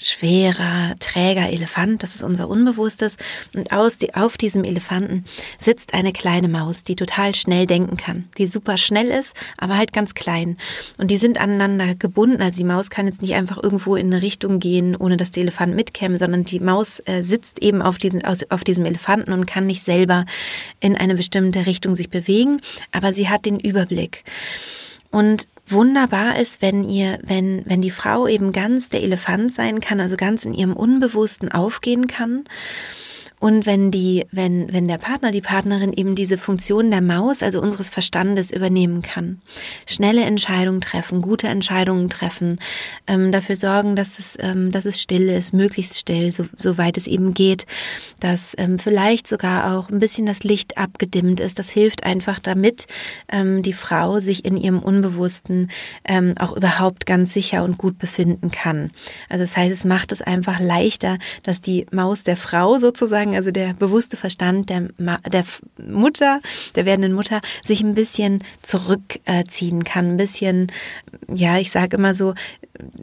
schwerer, 0.09 0.95
träger 0.99 1.49
Elefant, 1.49 2.03
das 2.03 2.15
ist 2.15 2.23
unser 2.23 2.49
Unbewusstes. 2.49 3.17
Und 3.53 3.71
aus, 3.71 3.97
die, 3.97 4.13
auf 4.15 4.37
diesem 4.37 4.63
Elefanten 4.63 5.25
sitzt 5.57 5.93
eine 5.93 6.11
kleine 6.11 6.47
Maus, 6.47 6.83
die 6.83 6.95
total 6.95 7.35
schnell 7.35 7.65
denken 7.65 7.97
kann, 7.97 8.27
die 8.37 8.47
super 8.47 8.77
schnell 8.77 9.07
ist, 9.07 9.33
aber 9.57 9.77
halt 9.77 9.93
ganz 9.93 10.13
klein. 10.13 10.57
Und 10.97 11.11
die 11.11 11.17
sind 11.17 11.39
aneinander 11.39 11.95
gebunden. 11.95 12.41
Also 12.41 12.57
die 12.57 12.63
Maus 12.63 12.89
kann 12.89 13.07
jetzt 13.07 13.21
nicht 13.21 13.35
einfach 13.35 13.61
irgendwo 13.61 13.95
in 13.95 14.13
eine 14.13 14.21
Richtung 14.21 14.59
gehen, 14.59 14.95
ohne 14.95 15.17
dass 15.17 15.31
der 15.31 15.43
Elefant 15.43 15.75
mitkäme, 15.75 16.17
sondern 16.17 16.43
die 16.43 16.59
Maus 16.59 16.99
äh, 17.05 17.21
sitzt 17.23 17.59
eben 17.59 17.81
auf 17.81 17.97
diesem, 17.97 18.21
auf 18.23 18.63
diesem 18.63 18.85
Elefanten 18.85 19.33
und 19.33 19.45
kann 19.45 19.65
nicht 19.65 19.83
selber 19.83 20.25
in 20.79 20.95
eine 20.95 21.15
bestimmte 21.15 21.65
Richtung 21.65 21.95
sich 21.95 22.09
bewegen, 22.09 22.61
aber 22.91 23.13
sie 23.13 23.29
hat 23.29 23.45
den 23.45 23.59
Überblick. 23.59 24.23
Und 25.11 25.47
wunderbar 25.71 26.37
ist, 26.37 26.61
wenn 26.61 26.83
ihr, 26.83 27.19
wenn, 27.23 27.63
wenn 27.65 27.81
die 27.81 27.91
Frau 27.91 28.27
eben 28.27 28.51
ganz 28.51 28.89
der 28.89 29.03
Elefant 29.03 29.53
sein 29.53 29.79
kann, 29.79 29.99
also 29.99 30.17
ganz 30.17 30.45
in 30.45 30.53
ihrem 30.53 30.73
Unbewussten 30.73 31.51
aufgehen 31.51 32.07
kann 32.07 32.43
und 33.41 33.65
wenn 33.65 33.89
die, 33.89 34.27
wenn, 34.31 34.71
wenn 34.71 34.87
der 34.87 34.99
Partner, 34.99 35.31
die 35.31 35.41
Partnerin 35.41 35.93
eben 35.93 36.13
diese 36.13 36.37
Funktion 36.37 36.91
der 36.91 37.01
Maus, 37.01 37.41
also 37.41 37.59
unseres 37.59 37.89
Verstandes 37.89 38.51
übernehmen 38.51 39.01
kann. 39.01 39.41
Schnelle 39.87 40.21
Entscheidungen 40.21 40.79
treffen, 40.79 41.23
gute 41.23 41.47
Entscheidungen 41.47 42.07
treffen, 42.07 42.59
ähm, 43.07 43.31
dafür 43.31 43.55
sorgen, 43.55 43.95
dass 43.95 44.19
es, 44.19 44.37
ähm, 44.39 44.71
dass 44.71 44.85
es 44.85 45.01
still 45.01 45.27
ist, 45.27 45.55
möglichst 45.55 45.97
still, 45.97 46.31
so, 46.31 46.45
soweit 46.55 46.97
es 46.97 47.07
eben 47.07 47.33
geht, 47.33 47.65
dass 48.19 48.53
ähm, 48.59 48.77
vielleicht 48.77 49.27
sogar 49.27 49.75
auch 49.75 49.89
ein 49.89 49.97
bisschen 49.97 50.27
das 50.27 50.43
Licht 50.43 50.77
abgedimmt 50.77 51.39
ist. 51.39 51.57
Das 51.57 51.71
hilft 51.71 52.03
einfach 52.03 52.39
damit, 52.39 52.85
ähm, 53.27 53.63
die 53.63 53.73
Frau 53.73 54.19
sich 54.19 54.45
in 54.45 54.55
ihrem 54.55 54.77
Unbewussten 54.79 55.71
ähm, 56.05 56.35
auch 56.37 56.55
überhaupt 56.55 57.07
ganz 57.07 57.33
sicher 57.33 57.63
und 57.63 57.79
gut 57.79 57.97
befinden 57.97 58.51
kann. 58.51 58.91
Also 59.29 59.41
das 59.41 59.57
heißt, 59.57 59.73
es 59.73 59.83
macht 59.83 60.11
es 60.11 60.21
einfach 60.21 60.59
leichter, 60.59 61.17
dass 61.41 61.59
die 61.59 61.87
Maus 61.91 62.23
der 62.23 62.37
Frau 62.37 62.77
sozusagen 62.77 63.30
sagen, 63.31 63.35
also 63.35 63.51
der 63.51 63.73
bewusste 63.73 64.17
Verstand 64.17 64.69
der, 64.69 64.89
der 64.97 65.45
Mutter, 65.83 66.41
der 66.75 66.85
werdenden 66.85 67.13
Mutter, 67.13 67.41
sich 67.63 67.81
ein 67.81 67.95
bisschen 67.95 68.43
zurückziehen 68.61 69.83
kann, 69.83 70.11
ein 70.11 70.17
bisschen, 70.17 70.71
ja, 71.33 71.57
ich 71.57 71.71
sage 71.71 71.97
immer 71.97 72.13
so, 72.13 72.33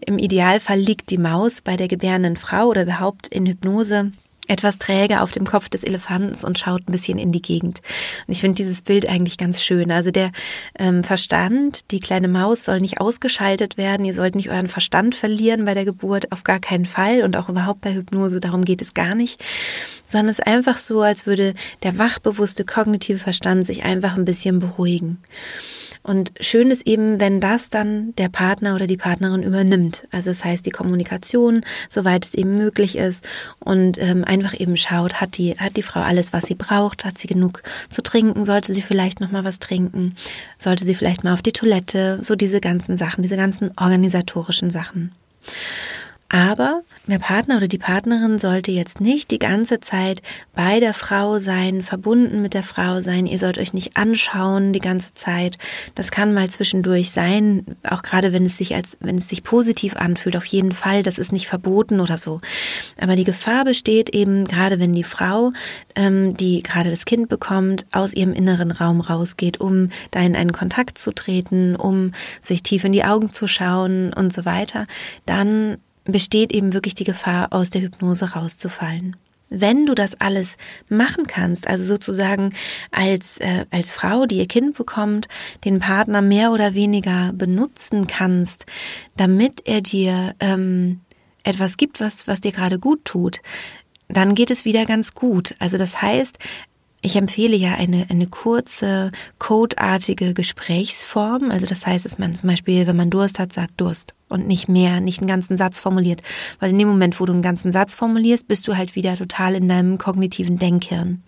im 0.06 0.18
Idealfall 0.18 0.78
liegt 0.78 1.10
die 1.10 1.18
Maus 1.18 1.62
bei 1.62 1.76
der 1.76 1.88
gebärenden 1.88 2.36
Frau 2.36 2.66
oder 2.66 2.82
überhaupt 2.82 3.28
in 3.28 3.46
Hypnose 3.46 4.12
etwas 4.48 4.78
träge 4.78 5.20
auf 5.20 5.30
dem 5.30 5.44
Kopf 5.44 5.68
des 5.68 5.84
Elefantens 5.84 6.44
und 6.44 6.58
schaut 6.58 6.88
ein 6.88 6.92
bisschen 6.92 7.18
in 7.18 7.32
die 7.32 7.42
Gegend. 7.42 7.80
Und 8.26 8.32
ich 8.32 8.40
finde 8.40 8.56
dieses 8.56 8.82
Bild 8.82 9.08
eigentlich 9.08 9.38
ganz 9.38 9.62
schön. 9.62 9.92
Also 9.92 10.10
der 10.10 10.32
ähm, 10.78 11.04
Verstand, 11.04 11.90
die 11.90 12.00
kleine 12.00 12.28
Maus 12.28 12.64
soll 12.64 12.80
nicht 12.80 13.00
ausgeschaltet 13.00 13.76
werden. 13.76 14.04
Ihr 14.04 14.14
sollt 14.14 14.34
nicht 14.34 14.50
euren 14.50 14.68
Verstand 14.68 15.14
verlieren 15.14 15.64
bei 15.64 15.74
der 15.74 15.84
Geburt, 15.84 16.32
auf 16.32 16.44
gar 16.44 16.60
keinen 16.60 16.86
Fall 16.86 17.22
und 17.22 17.36
auch 17.36 17.48
überhaupt 17.48 17.82
bei 17.82 17.94
Hypnose, 17.94 18.40
darum 18.40 18.64
geht 18.64 18.82
es 18.82 18.94
gar 18.94 19.14
nicht. 19.14 19.42
Sondern 20.04 20.30
es 20.30 20.38
ist 20.38 20.46
einfach 20.46 20.78
so, 20.78 21.02
als 21.02 21.26
würde 21.26 21.54
der 21.82 21.98
wachbewusste 21.98 22.64
kognitive 22.64 23.18
Verstand 23.18 23.66
sich 23.66 23.84
einfach 23.84 24.16
ein 24.16 24.24
bisschen 24.24 24.58
beruhigen. 24.58 25.18
Und 26.02 26.32
schön 26.40 26.70
ist 26.70 26.86
eben, 26.86 27.20
wenn 27.20 27.40
das 27.40 27.70
dann 27.70 28.14
der 28.16 28.28
Partner 28.28 28.74
oder 28.74 28.86
die 28.86 28.96
Partnerin 28.96 29.42
übernimmt. 29.42 30.06
Also 30.10 30.30
das 30.30 30.44
heißt 30.44 30.64
die 30.66 30.70
Kommunikation, 30.70 31.62
soweit 31.88 32.24
es 32.24 32.34
eben 32.34 32.56
möglich 32.56 32.96
ist. 32.96 33.26
Und 33.60 33.98
ähm, 33.98 34.24
einfach 34.24 34.58
eben 34.58 34.76
schaut, 34.76 35.20
hat 35.20 35.36
die, 35.36 35.56
hat 35.58 35.76
die 35.76 35.82
Frau 35.82 36.00
alles, 36.00 36.32
was 36.32 36.46
sie 36.46 36.54
braucht, 36.54 37.04
hat 37.04 37.18
sie 37.18 37.28
genug 37.28 37.62
zu 37.88 38.02
trinken, 38.02 38.44
sollte 38.44 38.74
sie 38.74 38.82
vielleicht 38.82 39.20
noch 39.20 39.30
mal 39.30 39.44
was 39.44 39.58
trinken, 39.58 40.16
sollte 40.56 40.84
sie 40.84 40.94
vielleicht 40.94 41.24
mal 41.24 41.34
auf 41.34 41.42
die 41.42 41.52
Toilette, 41.52 42.18
so 42.22 42.34
diese 42.36 42.60
ganzen 42.60 42.96
Sachen, 42.96 43.22
diese 43.22 43.36
ganzen 43.36 43.70
organisatorischen 43.76 44.70
Sachen. 44.70 45.12
Aber 46.28 46.82
der 47.10 47.18
Partner 47.18 47.56
oder 47.56 47.68
die 47.68 47.78
Partnerin 47.78 48.38
sollte 48.38 48.70
jetzt 48.70 49.00
nicht 49.00 49.30
die 49.30 49.38
ganze 49.38 49.80
Zeit 49.80 50.22
bei 50.54 50.80
der 50.80 50.94
Frau 50.94 51.38
sein, 51.38 51.82
verbunden 51.82 52.42
mit 52.42 52.54
der 52.54 52.62
Frau 52.62 53.00
sein. 53.00 53.26
Ihr 53.26 53.38
sollt 53.38 53.58
euch 53.58 53.72
nicht 53.72 53.96
anschauen 53.96 54.72
die 54.72 54.80
ganze 54.80 55.14
Zeit. 55.14 55.58
Das 55.94 56.10
kann 56.10 56.34
mal 56.34 56.50
zwischendurch 56.50 57.10
sein, 57.10 57.64
auch 57.82 58.02
gerade 58.02 58.32
wenn 58.32 58.44
es 58.44 58.56
sich 58.56 58.74
als, 58.74 58.96
wenn 59.00 59.18
es 59.18 59.28
sich 59.28 59.42
positiv 59.42 59.96
anfühlt. 59.96 60.36
Auf 60.36 60.44
jeden 60.44 60.72
Fall, 60.72 61.02
das 61.02 61.18
ist 61.18 61.32
nicht 61.32 61.48
verboten 61.48 62.00
oder 62.00 62.18
so. 62.18 62.40
Aber 63.00 63.16
die 63.16 63.24
Gefahr 63.24 63.64
besteht 63.64 64.10
eben 64.10 64.44
gerade, 64.46 64.78
wenn 64.80 64.92
die 64.92 65.04
Frau, 65.04 65.52
ähm, 65.94 66.36
die 66.36 66.62
gerade 66.62 66.90
das 66.90 67.04
Kind 67.04 67.28
bekommt, 67.28 67.86
aus 67.92 68.12
ihrem 68.12 68.32
inneren 68.32 68.70
Raum 68.70 69.00
rausgeht, 69.00 69.60
um 69.60 69.90
da 70.10 70.20
in 70.20 70.36
einen 70.36 70.52
Kontakt 70.52 70.98
zu 70.98 71.12
treten, 71.12 71.76
um 71.76 72.12
sich 72.40 72.62
tief 72.62 72.84
in 72.84 72.92
die 72.92 73.04
Augen 73.04 73.32
zu 73.32 73.48
schauen 73.48 74.12
und 74.12 74.32
so 74.32 74.44
weiter, 74.44 74.86
dann 75.26 75.78
besteht 76.08 76.52
eben 76.52 76.72
wirklich 76.74 76.94
die 76.94 77.04
Gefahr, 77.04 77.52
aus 77.52 77.70
der 77.70 77.82
Hypnose 77.82 78.32
rauszufallen. 78.32 79.16
Wenn 79.50 79.86
du 79.86 79.94
das 79.94 80.20
alles 80.20 80.56
machen 80.88 81.26
kannst, 81.26 81.66
also 81.66 81.84
sozusagen 81.84 82.54
als, 82.90 83.38
äh, 83.38 83.64
als 83.70 83.92
Frau, 83.92 84.26
die 84.26 84.36
ihr 84.38 84.48
Kind 84.48 84.76
bekommt, 84.76 85.28
den 85.64 85.78
Partner 85.78 86.20
mehr 86.20 86.52
oder 86.52 86.74
weniger 86.74 87.32
benutzen 87.32 88.06
kannst, 88.06 88.66
damit 89.16 89.66
er 89.66 89.80
dir 89.80 90.34
ähm, 90.40 91.00
etwas 91.44 91.78
gibt, 91.78 92.00
was, 92.00 92.26
was 92.26 92.42
dir 92.42 92.52
gerade 92.52 92.78
gut 92.78 93.04
tut, 93.06 93.40
dann 94.08 94.34
geht 94.34 94.50
es 94.50 94.64
wieder 94.64 94.84
ganz 94.84 95.14
gut. 95.14 95.54
Also 95.58 95.78
das 95.78 96.02
heißt, 96.02 96.38
ich 97.00 97.14
empfehle 97.14 97.56
ja 97.56 97.74
eine, 97.74 98.06
eine 98.10 98.26
kurze, 98.26 99.12
codeartige 99.38 100.34
Gesprächsform. 100.34 101.50
Also 101.50 101.66
das 101.66 101.86
heißt, 101.86 102.04
dass 102.04 102.18
man 102.18 102.34
zum 102.34 102.48
Beispiel, 102.48 102.86
wenn 102.88 102.96
man 102.96 103.10
Durst 103.10 103.38
hat, 103.38 103.52
sagt 103.52 103.80
Durst 103.80 104.14
und 104.28 104.48
nicht 104.48 104.68
mehr, 104.68 105.00
nicht 105.00 105.20
einen 105.20 105.28
ganzen 105.28 105.56
Satz 105.56 105.78
formuliert. 105.78 106.22
Weil 106.58 106.70
in 106.70 106.78
dem 106.78 106.88
Moment, 106.88 107.20
wo 107.20 107.24
du 107.24 107.32
einen 107.32 107.42
ganzen 107.42 107.70
Satz 107.70 107.94
formulierst, 107.94 108.48
bist 108.48 108.66
du 108.66 108.76
halt 108.76 108.96
wieder 108.96 109.16
total 109.16 109.54
in 109.54 109.68
deinem 109.68 109.98
kognitiven 109.98 110.56
Denkhirn. 110.56 111.22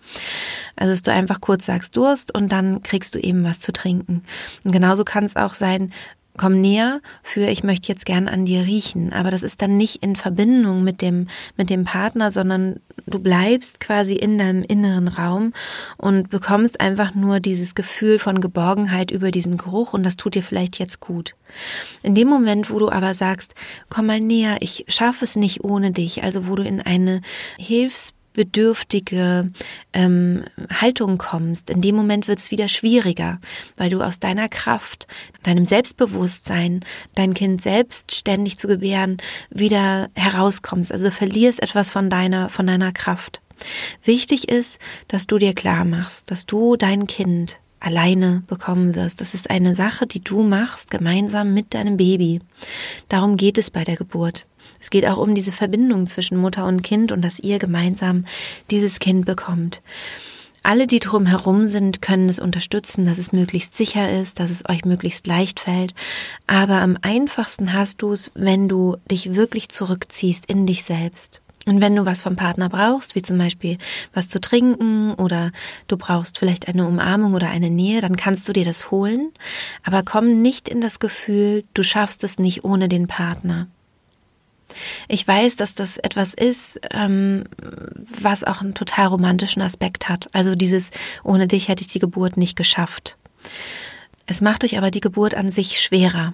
Also 0.75 0.91
dass 0.91 1.03
du 1.03 1.11
einfach 1.11 1.39
kurz 1.39 1.65
sagst 1.65 1.95
Durst 1.95 2.35
und 2.35 2.51
dann 2.51 2.83
kriegst 2.83 3.15
du 3.15 3.19
eben 3.19 3.45
was 3.45 3.61
zu 3.61 3.71
trinken. 3.71 4.23
Und 4.65 4.71
genauso 4.73 5.05
kann 5.05 5.23
es 5.23 5.37
auch 5.37 5.53
sein, 5.53 5.93
komm 6.37 6.61
näher 6.61 7.01
für 7.23 7.47
ich 7.47 7.63
möchte 7.63 7.89
jetzt 7.89 8.05
gern 8.05 8.27
an 8.27 8.45
dir 8.45 8.61
riechen. 8.61 9.13
Aber 9.13 9.31
das 9.31 9.43
ist 9.43 9.61
dann 9.61 9.77
nicht 9.77 10.03
in 10.03 10.15
Verbindung 10.15 10.83
mit 10.83 11.01
dem, 11.01 11.27
mit 11.57 11.69
dem 11.69 11.83
Partner, 11.83 12.31
sondern 12.31 12.79
du 13.05 13.19
bleibst 13.19 13.79
quasi 13.79 14.15
in 14.15 14.37
deinem 14.37 14.63
inneren 14.63 15.07
Raum 15.07 15.53
und 15.97 16.29
bekommst 16.29 16.79
einfach 16.79 17.15
nur 17.15 17.39
dieses 17.39 17.75
Gefühl 17.75 18.19
von 18.19 18.41
Geborgenheit 18.41 19.11
über 19.11 19.31
diesen 19.31 19.57
Geruch 19.57 19.93
und 19.93 20.03
das 20.03 20.17
tut 20.17 20.35
dir 20.35 20.43
vielleicht 20.43 20.79
jetzt 20.79 20.99
gut. 20.99 21.35
In 22.03 22.15
dem 22.15 22.27
Moment, 22.27 22.69
wo 22.69 22.79
du 22.79 22.89
aber 22.89 23.13
sagst, 23.13 23.55
komm 23.89 24.05
mal 24.07 24.19
näher, 24.19 24.57
ich 24.61 24.85
schaffe 24.87 25.25
es 25.25 25.35
nicht 25.35 25.63
ohne 25.63 25.91
dich, 25.91 26.23
also 26.23 26.47
wo 26.47 26.55
du 26.55 26.63
in 26.63 26.81
eine 26.81 27.21
Hilfs 27.57 28.13
bedürftige 28.33 29.51
ähm, 29.93 30.43
Haltung 30.69 31.17
kommst, 31.17 31.69
in 31.69 31.81
dem 31.81 31.95
Moment 31.95 32.27
wird 32.27 32.39
es 32.39 32.51
wieder 32.51 32.67
schwieriger, 32.67 33.39
weil 33.77 33.89
du 33.89 34.01
aus 34.01 34.19
deiner 34.19 34.49
Kraft, 34.49 35.07
deinem 35.43 35.65
Selbstbewusstsein, 35.65 36.81
dein 37.15 37.33
Kind 37.33 37.61
selbstständig 37.61 38.57
zu 38.57 38.67
gebären, 38.67 39.17
wieder 39.49 40.09
herauskommst. 40.15 40.91
Also 40.91 41.11
verlierst 41.11 41.61
etwas 41.61 41.89
von 41.89 42.09
deiner, 42.09 42.49
von 42.49 42.67
deiner 42.67 42.91
Kraft. 42.91 43.41
Wichtig 44.03 44.49
ist, 44.49 44.79
dass 45.07 45.27
du 45.27 45.37
dir 45.37 45.53
klar 45.53 45.85
machst, 45.85 46.31
dass 46.31 46.45
du 46.45 46.75
dein 46.77 47.05
Kind 47.05 47.59
alleine 47.79 48.43
bekommen 48.47 48.95
wirst. 48.95 49.21
Das 49.21 49.33
ist 49.33 49.49
eine 49.49 49.75
Sache, 49.75 50.07
die 50.07 50.23
du 50.23 50.43
machst 50.43 50.91
gemeinsam 50.91 51.53
mit 51.53 51.73
deinem 51.73 51.97
Baby. 51.97 52.39
Darum 53.09 53.37
geht 53.37 53.57
es 53.57 53.71
bei 53.71 53.83
der 53.83 53.97
Geburt. 53.97 54.45
Es 54.81 54.89
geht 54.89 55.05
auch 55.05 55.17
um 55.17 55.35
diese 55.35 55.51
Verbindung 55.51 56.07
zwischen 56.07 56.37
Mutter 56.37 56.65
und 56.65 56.81
Kind 56.81 57.11
und 57.11 57.21
dass 57.21 57.39
ihr 57.39 57.59
gemeinsam 57.59 58.25
dieses 58.71 58.99
Kind 58.99 59.25
bekommt. 59.25 59.81
Alle, 60.63 60.85
die 60.85 60.99
drumherum 60.99 61.65
sind, 61.65 62.01
können 62.01 62.29
es 62.29 62.39
unterstützen, 62.39 63.05
dass 63.05 63.17
es 63.17 63.31
möglichst 63.31 63.75
sicher 63.75 64.11
ist, 64.19 64.39
dass 64.39 64.51
es 64.51 64.67
euch 64.69 64.85
möglichst 64.85 65.25
leicht 65.25 65.59
fällt. 65.59 65.95
Aber 66.45 66.81
am 66.81 66.97
einfachsten 67.01 67.73
hast 67.73 68.01
du 68.03 68.11
es, 68.11 68.31
wenn 68.35 68.67
du 68.67 68.97
dich 69.09 69.33
wirklich 69.33 69.69
zurückziehst 69.69 70.45
in 70.45 70.67
dich 70.67 70.83
selbst. 70.83 71.41
Und 71.67 71.81
wenn 71.81 71.95
du 71.95 72.05
was 72.05 72.21
vom 72.21 72.35
Partner 72.35 72.69
brauchst, 72.69 73.15
wie 73.15 73.21
zum 73.21 73.37
Beispiel 73.37 73.77
was 74.13 74.29
zu 74.29 74.41
trinken 74.41 75.13
oder 75.13 75.51
du 75.87 75.97
brauchst 75.97 76.37
vielleicht 76.37 76.67
eine 76.67 76.87
Umarmung 76.87 77.33
oder 77.33 77.49
eine 77.49 77.69
Nähe, 77.69 78.01
dann 78.01 78.15
kannst 78.15 78.47
du 78.47 78.53
dir 78.53 78.65
das 78.65 78.89
holen. 78.91 79.31
Aber 79.83 80.03
komm 80.03 80.41
nicht 80.41 80.69
in 80.69 80.81
das 80.81 80.99
Gefühl, 80.99 81.63
du 81.73 81.83
schaffst 81.83 82.23
es 82.23 82.39
nicht 82.39 82.63
ohne 82.63 82.87
den 82.87 83.07
Partner. 83.07 83.67
Ich 85.07 85.27
weiß, 85.27 85.55
dass 85.55 85.75
das 85.75 85.97
etwas 85.97 86.33
ist, 86.33 86.79
ähm, 86.91 87.43
was 88.21 88.43
auch 88.43 88.61
einen 88.61 88.73
total 88.73 89.07
romantischen 89.07 89.61
Aspekt 89.61 90.09
hat. 90.09 90.29
Also 90.33 90.55
dieses, 90.55 90.91
ohne 91.23 91.47
dich 91.47 91.67
hätte 91.67 91.81
ich 91.81 91.87
die 91.87 91.99
Geburt 91.99 92.37
nicht 92.37 92.55
geschafft. 92.55 93.17
Es 94.27 94.41
macht 94.41 94.63
euch 94.63 94.77
aber 94.77 94.91
die 94.91 95.01
Geburt 95.01 95.35
an 95.35 95.51
sich 95.51 95.81
schwerer. 95.81 96.33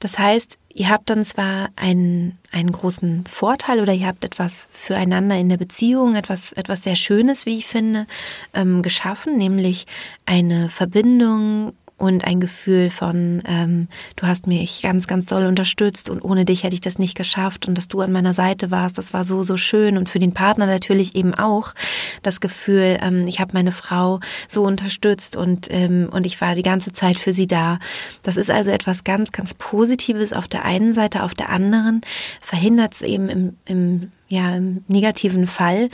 Das 0.00 0.18
heißt, 0.18 0.58
ihr 0.72 0.90
habt 0.90 1.10
dann 1.10 1.24
zwar 1.24 1.70
einen, 1.74 2.38
einen 2.52 2.70
großen 2.70 3.24
Vorteil 3.26 3.80
oder 3.80 3.92
ihr 3.92 4.06
habt 4.06 4.24
etwas 4.24 4.68
füreinander 4.72 5.36
in 5.36 5.48
der 5.48 5.56
Beziehung, 5.56 6.14
etwas, 6.14 6.52
etwas 6.52 6.84
sehr 6.84 6.94
Schönes, 6.94 7.46
wie 7.46 7.58
ich 7.58 7.66
finde, 7.66 8.06
ähm, 8.54 8.82
geschaffen, 8.82 9.36
nämlich 9.36 9.86
eine 10.24 10.68
Verbindung 10.68 11.74
und 11.98 12.24
ein 12.24 12.40
Gefühl 12.40 12.90
von, 12.90 13.42
ähm, 13.46 13.88
du 14.16 14.26
hast 14.26 14.46
mich 14.46 14.82
ganz, 14.82 15.08
ganz 15.08 15.26
doll 15.26 15.46
unterstützt 15.46 16.08
und 16.08 16.22
ohne 16.22 16.44
dich 16.44 16.62
hätte 16.62 16.74
ich 16.74 16.80
das 16.80 16.98
nicht 16.98 17.16
geschafft 17.16 17.66
und 17.66 17.76
dass 17.76 17.88
du 17.88 18.00
an 18.00 18.12
meiner 18.12 18.34
Seite 18.34 18.70
warst, 18.70 18.96
das 18.98 19.12
war 19.12 19.24
so, 19.24 19.42
so 19.42 19.56
schön 19.56 19.98
und 19.98 20.08
für 20.08 20.20
den 20.20 20.32
Partner 20.32 20.66
natürlich 20.66 21.16
eben 21.16 21.34
auch 21.34 21.74
das 22.22 22.40
Gefühl, 22.40 22.98
ähm, 23.02 23.26
ich 23.26 23.40
habe 23.40 23.52
meine 23.52 23.72
Frau 23.72 24.20
so 24.46 24.62
unterstützt 24.62 25.36
und, 25.36 25.66
ähm, 25.70 26.08
und 26.12 26.24
ich 26.24 26.40
war 26.40 26.54
die 26.54 26.62
ganze 26.62 26.92
Zeit 26.92 27.18
für 27.18 27.32
sie 27.32 27.48
da. 27.48 27.80
Das 28.22 28.36
ist 28.36 28.50
also 28.50 28.70
etwas 28.70 29.02
ganz, 29.02 29.32
ganz 29.32 29.54
Positives 29.54 30.32
auf 30.32 30.46
der 30.46 30.64
einen 30.64 30.92
Seite, 30.92 31.24
auf 31.24 31.34
der 31.34 31.50
anderen 31.50 32.00
verhindert 32.40 32.94
es 32.94 33.02
eben 33.02 33.28
im, 33.28 33.56
im, 33.64 34.12
ja, 34.28 34.54
im 34.56 34.84
negativen 34.86 35.46
Fall, 35.46 35.88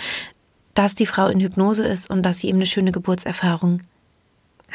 dass 0.74 0.94
die 0.94 1.06
Frau 1.06 1.28
in 1.28 1.40
Hypnose 1.40 1.84
ist 1.84 2.10
und 2.10 2.22
dass 2.22 2.40
sie 2.40 2.48
eben 2.48 2.58
eine 2.58 2.66
schöne 2.66 2.92
Geburtserfahrung 2.92 3.80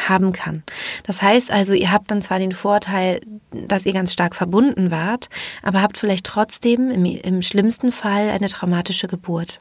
haben 0.07 0.33
kann. 0.33 0.63
Das 1.03 1.21
heißt 1.21 1.51
also, 1.51 1.73
ihr 1.73 1.91
habt 1.91 2.09
dann 2.11 2.21
zwar 2.21 2.39
den 2.39 2.51
Vorteil, 2.51 3.21
dass 3.51 3.85
ihr 3.85 3.93
ganz 3.93 4.13
stark 4.13 4.35
verbunden 4.35 4.91
wart, 4.91 5.29
aber 5.61 5.81
habt 5.81 5.97
vielleicht 5.97 6.25
trotzdem 6.25 6.89
im, 6.89 7.05
im 7.05 7.41
schlimmsten 7.41 7.91
Fall 7.91 8.29
eine 8.29 8.49
traumatische 8.49 9.07
Geburt. 9.07 9.59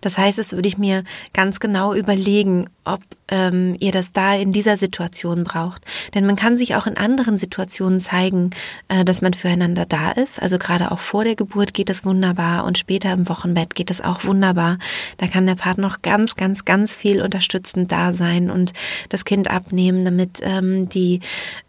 Das 0.00 0.18
heißt, 0.18 0.38
es 0.38 0.52
würde 0.52 0.68
ich 0.68 0.78
mir 0.78 1.04
ganz 1.32 1.60
genau 1.60 1.94
überlegen, 1.94 2.68
ob 2.84 3.00
ähm, 3.28 3.76
ihr 3.80 3.92
das 3.92 4.12
da 4.12 4.34
in 4.34 4.52
dieser 4.52 4.76
Situation 4.76 5.44
braucht. 5.44 5.82
Denn 6.14 6.26
man 6.26 6.36
kann 6.36 6.56
sich 6.56 6.76
auch 6.76 6.86
in 6.86 6.96
anderen 6.96 7.38
Situationen 7.38 7.98
zeigen, 7.98 8.50
äh, 8.88 9.04
dass 9.04 9.22
man 9.22 9.34
füreinander 9.34 9.86
da 9.86 10.12
ist. 10.12 10.40
Also 10.40 10.58
gerade 10.58 10.92
auch 10.92 11.00
vor 11.00 11.24
der 11.24 11.34
Geburt 11.34 11.74
geht 11.74 11.90
es 11.90 12.04
wunderbar 12.04 12.64
und 12.64 12.78
später 12.78 13.12
im 13.12 13.28
Wochenbett 13.28 13.74
geht 13.74 13.90
es 13.90 14.00
auch 14.00 14.24
wunderbar. 14.24 14.78
Da 15.16 15.26
kann 15.26 15.46
der 15.46 15.56
Partner 15.56 15.86
noch 15.86 16.02
ganz, 16.02 16.34
ganz, 16.34 16.64
ganz 16.64 16.96
viel 16.96 17.22
unterstützend 17.22 17.92
da 17.92 18.12
sein 18.12 18.50
und 18.50 18.72
das 19.08 19.24
Kind 19.24 19.48
abnehmen, 19.50 20.04
damit 20.04 20.40
ähm, 20.42 20.88
die 20.88 21.20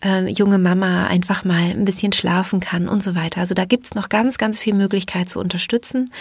äh, 0.03 0.27
junge 0.27 0.57
Mama 0.57 1.07
einfach 1.07 1.45
mal 1.45 1.69
ein 1.69 1.85
bisschen 1.85 2.13
schlafen 2.13 2.59
kann 2.59 2.89
und 2.89 3.03
so 3.03 3.15
weiter. 3.15 3.41
Also 3.41 3.53
da 3.53 3.65
gibt's 3.65 3.93
noch 3.93 4.09
ganz, 4.09 4.37
ganz 4.37 4.59
viel 4.59 4.73
Möglichkeit 4.73 5.29
zu 5.29 5.39
unterstützen. 5.39 6.11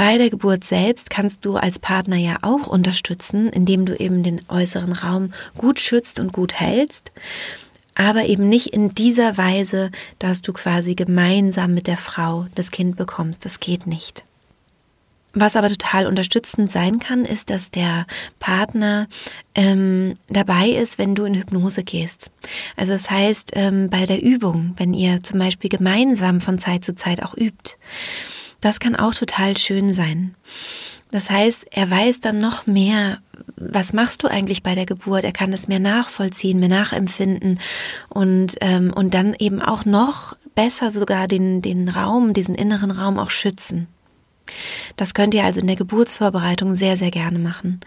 Bei 0.00 0.16
der 0.16 0.30
Geburt 0.30 0.64
selbst 0.64 1.10
kannst 1.10 1.44
du 1.44 1.56
als 1.56 1.78
Partner 1.78 2.16
ja 2.16 2.38
auch 2.40 2.68
unterstützen, 2.68 3.50
indem 3.50 3.84
du 3.84 3.94
eben 3.94 4.22
den 4.22 4.40
äußeren 4.48 4.94
Raum 4.94 5.34
gut 5.58 5.78
schützt 5.78 6.18
und 6.18 6.32
gut 6.32 6.54
hältst, 6.54 7.12
aber 7.94 8.24
eben 8.24 8.48
nicht 8.48 8.68
in 8.68 8.94
dieser 8.94 9.36
Weise, 9.36 9.90
dass 10.18 10.40
du 10.40 10.54
quasi 10.54 10.94
gemeinsam 10.94 11.74
mit 11.74 11.86
der 11.86 11.98
Frau 11.98 12.46
das 12.54 12.70
Kind 12.70 12.96
bekommst. 12.96 13.44
Das 13.44 13.60
geht 13.60 13.86
nicht. 13.86 14.24
Was 15.34 15.54
aber 15.54 15.68
total 15.68 16.06
unterstützend 16.06 16.72
sein 16.72 16.98
kann, 16.98 17.26
ist, 17.26 17.50
dass 17.50 17.70
der 17.70 18.06
Partner 18.38 19.06
ähm, 19.54 20.14
dabei 20.30 20.70
ist, 20.70 20.96
wenn 20.96 21.14
du 21.14 21.24
in 21.24 21.34
Hypnose 21.34 21.84
gehst. 21.84 22.30
Also 22.74 22.92
das 22.92 23.10
heißt, 23.10 23.50
ähm, 23.54 23.90
bei 23.90 24.06
der 24.06 24.22
Übung, 24.22 24.72
wenn 24.78 24.94
ihr 24.94 25.22
zum 25.22 25.38
Beispiel 25.38 25.68
gemeinsam 25.68 26.40
von 26.40 26.56
Zeit 26.56 26.86
zu 26.86 26.94
Zeit 26.94 27.22
auch 27.22 27.36
übt, 27.36 27.76
das 28.60 28.80
kann 28.80 28.96
auch 28.96 29.14
total 29.14 29.56
schön 29.56 29.92
sein. 29.92 30.34
Das 31.10 31.28
heißt, 31.28 31.66
er 31.72 31.90
weiß 31.90 32.20
dann 32.20 32.38
noch 32.40 32.66
mehr, 32.66 33.18
was 33.56 33.92
machst 33.92 34.22
du 34.22 34.28
eigentlich 34.28 34.62
bei 34.62 34.74
der 34.74 34.86
Geburt? 34.86 35.24
Er 35.24 35.32
kann 35.32 35.52
es 35.52 35.66
mehr 35.66 35.80
nachvollziehen, 35.80 36.60
mehr 36.60 36.68
nachempfinden 36.68 37.58
und, 38.08 38.56
ähm, 38.60 38.92
und 38.94 39.14
dann 39.14 39.34
eben 39.38 39.60
auch 39.60 39.84
noch 39.84 40.36
besser 40.54 40.90
sogar 40.90 41.26
den, 41.26 41.62
den 41.62 41.88
Raum, 41.88 42.32
diesen 42.32 42.54
inneren 42.54 42.90
Raum 42.90 43.18
auch 43.18 43.30
schützen. 43.30 43.88
Das 44.96 45.14
könnt 45.14 45.34
ihr 45.34 45.44
also 45.44 45.60
in 45.60 45.66
der 45.66 45.76
Geburtsvorbereitung 45.76 46.74
sehr, 46.74 46.96
sehr 46.96 47.10
gerne 47.10 47.38
machen. 47.38 47.80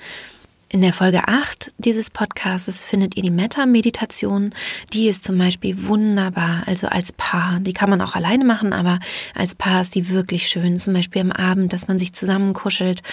In 0.73 0.81
der 0.81 0.91
Folge 0.91 1.27
8 1.27 1.71
dieses 1.77 2.09
Podcasts 2.09 2.83
findet 2.83 3.15
ihr 3.15 3.21
die 3.21 3.29
Metta-Meditation. 3.29 4.55
Die 4.91 5.07
ist 5.07 5.23
zum 5.23 5.37
Beispiel 5.37 5.85
wunderbar, 5.87 6.63
also 6.65 6.87
als 6.87 7.11
Paar. 7.11 7.59
Die 7.59 7.73
kann 7.73 7.91
man 7.91 8.01
auch 8.01 8.15
alleine 8.15 8.43
machen, 8.43 8.73
aber 8.73 8.97
als 9.35 9.53
Paar 9.53 9.81
ist 9.81 9.93
die 9.93 10.09
wirklich 10.09 10.47
schön. 10.47 10.75
Zum 10.77 10.95
Beispiel 10.95 11.21
am 11.21 11.31
Abend, 11.31 11.73
dass 11.73 11.87
man 11.87 11.99
sich 11.99 12.13
zusammenkuschelt. 12.13 13.03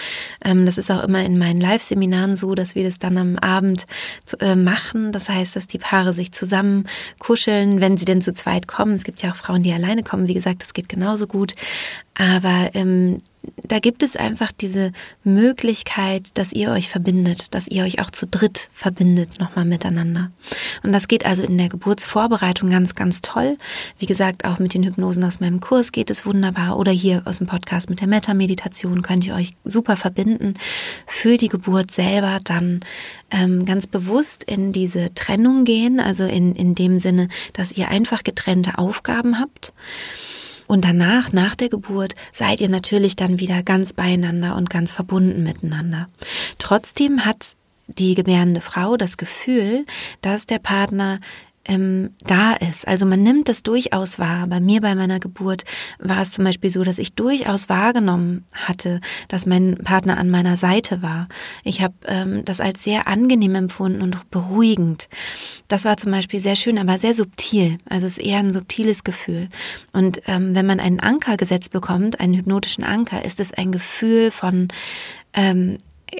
Ähm, 0.43 0.65
das 0.65 0.79
ist 0.79 0.89
auch 0.89 1.03
immer 1.03 1.23
in 1.23 1.37
meinen 1.37 1.61
Live-Seminaren 1.61 2.35
so, 2.35 2.55
dass 2.55 2.73
wir 2.73 2.83
das 2.83 2.97
dann 2.97 3.19
am 3.19 3.37
Abend 3.37 3.85
äh, 4.39 4.55
machen. 4.55 5.11
Das 5.11 5.29
heißt, 5.29 5.55
dass 5.55 5.67
die 5.67 5.77
Paare 5.77 6.13
sich 6.13 6.31
zusammen 6.31 6.87
kuscheln, 7.19 7.79
wenn 7.79 7.95
sie 7.95 8.05
denn 8.05 8.23
zu 8.23 8.33
zweit 8.33 8.67
kommen. 8.67 8.95
Es 8.95 9.03
gibt 9.03 9.21
ja 9.21 9.29
auch 9.29 9.35
Frauen, 9.35 9.61
die 9.61 9.71
alleine 9.71 10.01
kommen. 10.01 10.27
Wie 10.27 10.33
gesagt, 10.33 10.63
das 10.63 10.73
geht 10.73 10.89
genauso 10.89 11.27
gut. 11.27 11.53
Aber 12.15 12.71
ähm, 12.73 13.21
da 13.63 13.79
gibt 13.79 14.03
es 14.03 14.15
einfach 14.15 14.51
diese 14.51 14.91
Möglichkeit, 15.23 16.29
dass 16.35 16.53
ihr 16.53 16.71
euch 16.71 16.89
verbindet, 16.89 17.53
dass 17.55 17.67
ihr 17.67 17.83
euch 17.83 17.99
auch 17.99 18.11
zu 18.11 18.27
dritt 18.27 18.69
verbindet 18.73 19.39
nochmal 19.39 19.65
miteinander. 19.65 20.31
Und 20.83 20.91
das 20.91 21.07
geht 21.07 21.25
also 21.25 21.43
in 21.43 21.57
der 21.57 21.69
Geburtsvorbereitung 21.69 22.69
ganz, 22.69 22.95
ganz 22.95 23.21
toll. 23.21 23.57
Wie 23.97 24.05
gesagt, 24.05 24.45
auch 24.45 24.59
mit 24.59 24.73
den 24.73 24.83
Hypnosen 24.83 25.23
aus 25.23 25.39
meinem 25.39 25.59
Kurs 25.59 25.91
geht 25.91 26.09
es 26.09 26.25
wunderbar. 26.25 26.77
Oder 26.77 26.91
hier 26.91 27.23
aus 27.25 27.37
dem 27.37 27.47
Podcast 27.47 27.89
mit 27.89 28.01
der 28.01 28.07
Metta-Meditation 28.07 29.01
könnt 29.01 29.25
ihr 29.25 29.35
euch 29.35 29.53
super 29.63 29.97
verbinden. 29.97 30.53
Für 31.07 31.37
die 31.37 31.47
Geburt 31.47 31.91
selber 31.91 32.39
dann 32.43 32.81
ähm, 33.31 33.65
ganz 33.65 33.87
bewusst 33.87 34.43
in 34.43 34.71
diese 34.71 35.13
Trennung 35.15 35.63
gehen, 35.63 35.99
also 35.99 36.25
in, 36.25 36.55
in 36.55 36.75
dem 36.75 36.99
Sinne, 36.99 37.29
dass 37.53 37.71
ihr 37.71 37.87
einfach 37.87 38.23
getrennte 38.23 38.77
Aufgaben 38.77 39.39
habt. 39.39 39.73
Und 40.71 40.85
danach, 40.85 41.33
nach 41.33 41.55
der 41.55 41.67
Geburt, 41.67 42.15
seid 42.31 42.61
ihr 42.61 42.69
natürlich 42.69 43.17
dann 43.17 43.41
wieder 43.41 43.61
ganz 43.61 43.91
beieinander 43.91 44.55
und 44.55 44.69
ganz 44.69 44.93
verbunden 44.93 45.43
miteinander. 45.43 46.07
Trotzdem 46.59 47.25
hat 47.25 47.57
die 47.87 48.15
gebärende 48.15 48.61
Frau 48.61 48.95
das 48.95 49.17
Gefühl, 49.17 49.85
dass 50.21 50.45
der 50.45 50.59
Partner 50.59 51.19
ähm, 51.71 52.09
da 52.19 52.53
ist. 52.53 52.85
Also 52.87 53.05
man 53.05 53.23
nimmt 53.23 53.47
das 53.47 53.63
durchaus 53.63 54.19
wahr. 54.19 54.45
Bei 54.47 54.59
mir 54.59 54.81
bei 54.81 54.93
meiner 54.93 55.19
Geburt 55.19 55.63
war 55.99 56.21
es 56.21 56.31
zum 56.31 56.43
Beispiel 56.43 56.69
so, 56.69 56.83
dass 56.83 56.99
ich 56.99 57.13
durchaus 57.13 57.69
wahrgenommen 57.69 58.43
hatte, 58.53 58.99
dass 59.29 59.45
mein 59.45 59.77
Partner 59.77 60.17
an 60.17 60.29
meiner 60.29 60.57
Seite 60.57 61.01
war. 61.01 61.29
Ich 61.63 61.81
habe 61.81 61.93
ähm, 62.07 62.43
das 62.43 62.59
als 62.59 62.83
sehr 62.83 63.07
angenehm 63.07 63.55
empfunden 63.55 64.01
und 64.01 64.29
beruhigend. 64.31 65.07
Das 65.69 65.85
war 65.85 65.95
zum 65.95 66.11
Beispiel 66.11 66.41
sehr 66.41 66.57
schön, 66.57 66.77
aber 66.77 66.97
sehr 66.97 67.13
subtil. 67.13 67.77
Also 67.89 68.05
es 68.05 68.17
ist 68.17 68.25
eher 68.25 68.39
ein 68.39 68.51
subtiles 68.51 69.05
Gefühl. 69.05 69.47
Und 69.93 70.21
ähm, 70.27 70.53
wenn 70.53 70.65
man 70.65 70.81
einen 70.81 70.99
Anker 70.99 71.37
gesetzt 71.37 71.71
bekommt, 71.71 72.19
einen 72.19 72.33
hypnotischen 72.33 72.83
Anker, 72.83 73.23
ist 73.23 73.39
es 73.39 73.53
ein 73.53 73.71
Gefühl 73.71 74.29
von 74.29 74.67
ähm, 75.33 75.77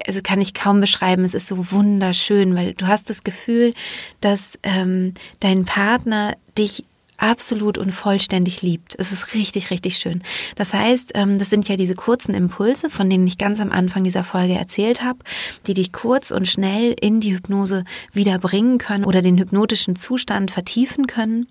also 0.08 0.21
kann 0.23 0.41
ich 0.41 0.54
kaum 0.54 0.82
beschreiben, 0.82 1.23
es 1.23 1.34
ist 1.34 1.47
so 1.47 1.71
wunderschön, 1.71 2.56
weil 2.56 2.73
du 2.73 2.88
hast 2.88 3.10
das 3.10 3.23
Gefühl, 3.23 3.73
dass 4.21 4.58
ähm, 4.63 5.13
dein 5.39 5.65
Partner 5.65 6.36
dich 6.58 6.84
absolut 7.21 7.77
und 7.77 7.91
vollständig 7.91 8.63
liebt. 8.63 8.95
Es 8.97 9.12
ist 9.12 9.36
richtig, 9.36 9.69
richtig 9.69 9.97
schön. 9.97 10.23
Das 10.56 10.73
heißt, 10.73 11.12
ähm, 11.13 11.38
das 11.38 11.51
sind 11.51 11.69
ja 11.69 11.77
diese 11.77 11.93
kurzen 11.93 12.34
Impulse, 12.34 12.89
von 12.89 13.10
denen 13.10 13.27
ich 13.27 13.38
ganz 13.38 13.62
am 13.62 13.71
Anfang 13.71 14.04
dieser 14.04 14.23
Folge 14.23 14.56
erzählt 14.56 15.04
habe, 15.04 15.19
die 15.67 15.75
dich 15.75 15.93
kurz 15.93 16.32
und 16.32 16.47
schnell 16.47 16.95
in 16.99 17.19
die 17.19 17.36
Hypnose 17.36 17.86
wieder 18.12 18.39
bringen 18.39 18.80
können 18.80 19.06
oder 19.06 19.21
den 19.21 19.38
hypnotischen 19.38 19.95
Zustand 19.95 20.49
vertiefen 20.49 21.06
können. 21.06 21.47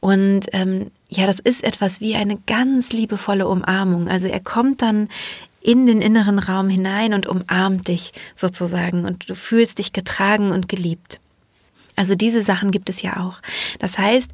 Und 0.00 0.46
ähm, 0.52 0.90
ja, 1.10 1.26
das 1.26 1.40
ist 1.40 1.62
etwas 1.62 2.00
wie 2.00 2.14
eine 2.14 2.38
ganz 2.46 2.92
liebevolle 2.92 3.46
Umarmung. 3.46 4.08
Also 4.08 4.28
er 4.28 4.40
kommt 4.40 4.80
dann 4.80 5.08
in 5.66 5.84
den 5.86 6.00
inneren 6.00 6.38
Raum 6.38 6.68
hinein 6.68 7.12
und 7.12 7.26
umarmt 7.26 7.88
dich 7.88 8.12
sozusagen 8.36 9.04
und 9.04 9.28
du 9.28 9.34
fühlst 9.34 9.78
dich 9.78 9.92
getragen 9.92 10.52
und 10.52 10.68
geliebt. 10.68 11.18
Also 11.96 12.14
diese 12.14 12.44
Sachen 12.44 12.70
gibt 12.70 12.88
es 12.88 13.02
ja 13.02 13.16
auch. 13.16 13.40
Das 13.80 13.98
heißt, 13.98 14.30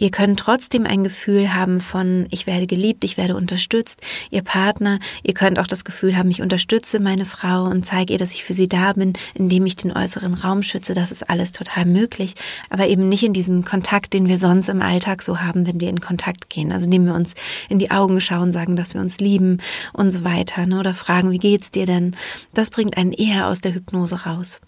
Ihr 0.00 0.12
könnt 0.12 0.38
trotzdem 0.38 0.86
ein 0.86 1.02
Gefühl 1.02 1.52
haben 1.52 1.80
von, 1.80 2.28
ich 2.30 2.46
werde 2.46 2.68
geliebt, 2.68 3.02
ich 3.02 3.16
werde 3.16 3.34
unterstützt. 3.34 4.00
Ihr 4.30 4.42
Partner, 4.42 5.00
ihr 5.24 5.34
könnt 5.34 5.58
auch 5.58 5.66
das 5.66 5.84
Gefühl 5.84 6.16
haben, 6.16 6.30
ich 6.30 6.40
unterstütze 6.40 7.00
meine 7.00 7.24
Frau 7.24 7.64
und 7.64 7.84
zeige 7.84 8.12
ihr, 8.12 8.18
dass 8.18 8.30
ich 8.30 8.44
für 8.44 8.52
sie 8.52 8.68
da 8.68 8.92
bin, 8.92 9.14
indem 9.34 9.66
ich 9.66 9.74
den 9.74 9.90
äußeren 9.90 10.34
Raum 10.34 10.62
schütze. 10.62 10.94
Das 10.94 11.10
ist 11.10 11.28
alles 11.28 11.50
total 11.50 11.84
möglich, 11.84 12.34
aber 12.70 12.86
eben 12.86 13.08
nicht 13.08 13.24
in 13.24 13.32
diesem 13.32 13.64
Kontakt, 13.64 14.12
den 14.12 14.28
wir 14.28 14.38
sonst 14.38 14.68
im 14.68 14.82
Alltag 14.82 15.20
so 15.20 15.40
haben, 15.40 15.66
wenn 15.66 15.80
wir 15.80 15.88
in 15.88 16.00
Kontakt 16.00 16.48
gehen. 16.48 16.70
Also 16.70 16.84
indem 16.84 17.04
wir 17.04 17.14
uns 17.14 17.34
in 17.68 17.80
die 17.80 17.90
Augen 17.90 18.20
schauen, 18.20 18.52
sagen, 18.52 18.76
dass 18.76 18.94
wir 18.94 19.00
uns 19.00 19.18
lieben 19.18 19.58
und 19.92 20.12
so 20.12 20.22
weiter, 20.22 20.64
ne? 20.64 20.78
oder 20.78 20.94
fragen, 20.94 21.32
wie 21.32 21.38
geht's 21.38 21.72
dir 21.72 21.86
denn? 21.86 22.14
Das 22.54 22.70
bringt 22.70 22.96
einen 22.96 23.12
eher 23.12 23.48
aus 23.48 23.60
der 23.60 23.74
Hypnose 23.74 24.26
raus. 24.26 24.60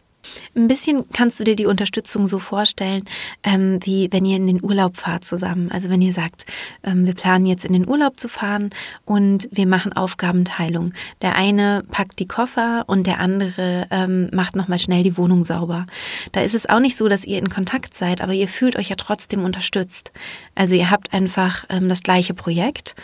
Ein 0.55 0.69
bisschen 0.69 1.05
kannst 1.13 1.41
du 1.41 1.45
dir 1.45 1.57
die 1.57 1.67
Unterstützung 1.67 2.27
so 2.27 2.39
vorstellen, 2.39 3.05
ähm, 3.43 3.79
wie 3.83 4.09
wenn 4.11 4.25
ihr 4.25 4.37
in 4.37 4.47
den 4.47 4.63
Urlaub 4.63 4.97
fahrt 4.97 5.25
zusammen. 5.25 5.71
Also 5.71 5.91
wenn 5.91 6.03
ihr 6.03 6.13
sagt, 6.13 6.47
ähm, 6.83 7.07
wir 7.07 7.15
planen 7.15 7.47
jetzt 7.47 7.65
in 7.65 7.73
den 7.73 7.89
Urlaub 7.89 8.19
zu 8.19 8.29
fahren 8.29 8.71
und 9.05 9.49
wir 9.53 9.67
machen 9.67 9.93
Aufgabenteilung. 9.93 10.93
Der 11.23 11.37
eine 11.37 11.85
packt 11.91 12.19
die 12.19 12.29
Koffer 12.29 12.85
und 12.87 13.07
der 13.07 13.21
andere 13.21 13.87
ähm, 13.91 14.29
macht 14.33 14.57
nochmal 14.57 14.79
schnell 14.79 15.03
die 15.03 15.17
Wohnung 15.17 15.45
sauber. 15.45 15.87
Da 16.33 16.43
ist 16.43 16.55
es 16.55 16.69
auch 16.69 16.81
nicht 16.81 16.97
so, 16.97 17.09
dass 17.09 17.25
ihr 17.25 17.39
in 17.39 17.49
Kontakt 17.49 17.95
seid, 17.95 18.21
aber 18.21 18.33
ihr 18.33 18.49
fühlt 18.49 18.77
euch 18.77 18.91
ja 18.91 18.97
trotzdem 18.97 19.45
unterstützt. 19.45 20.13
Also 20.55 20.75
ihr 20.75 20.91
habt 20.91 21.13
einfach 21.13 21.65
ähm, 21.71 21.89
das 21.89 22.03
gleiche 22.03 22.35
Projekt 22.35 22.95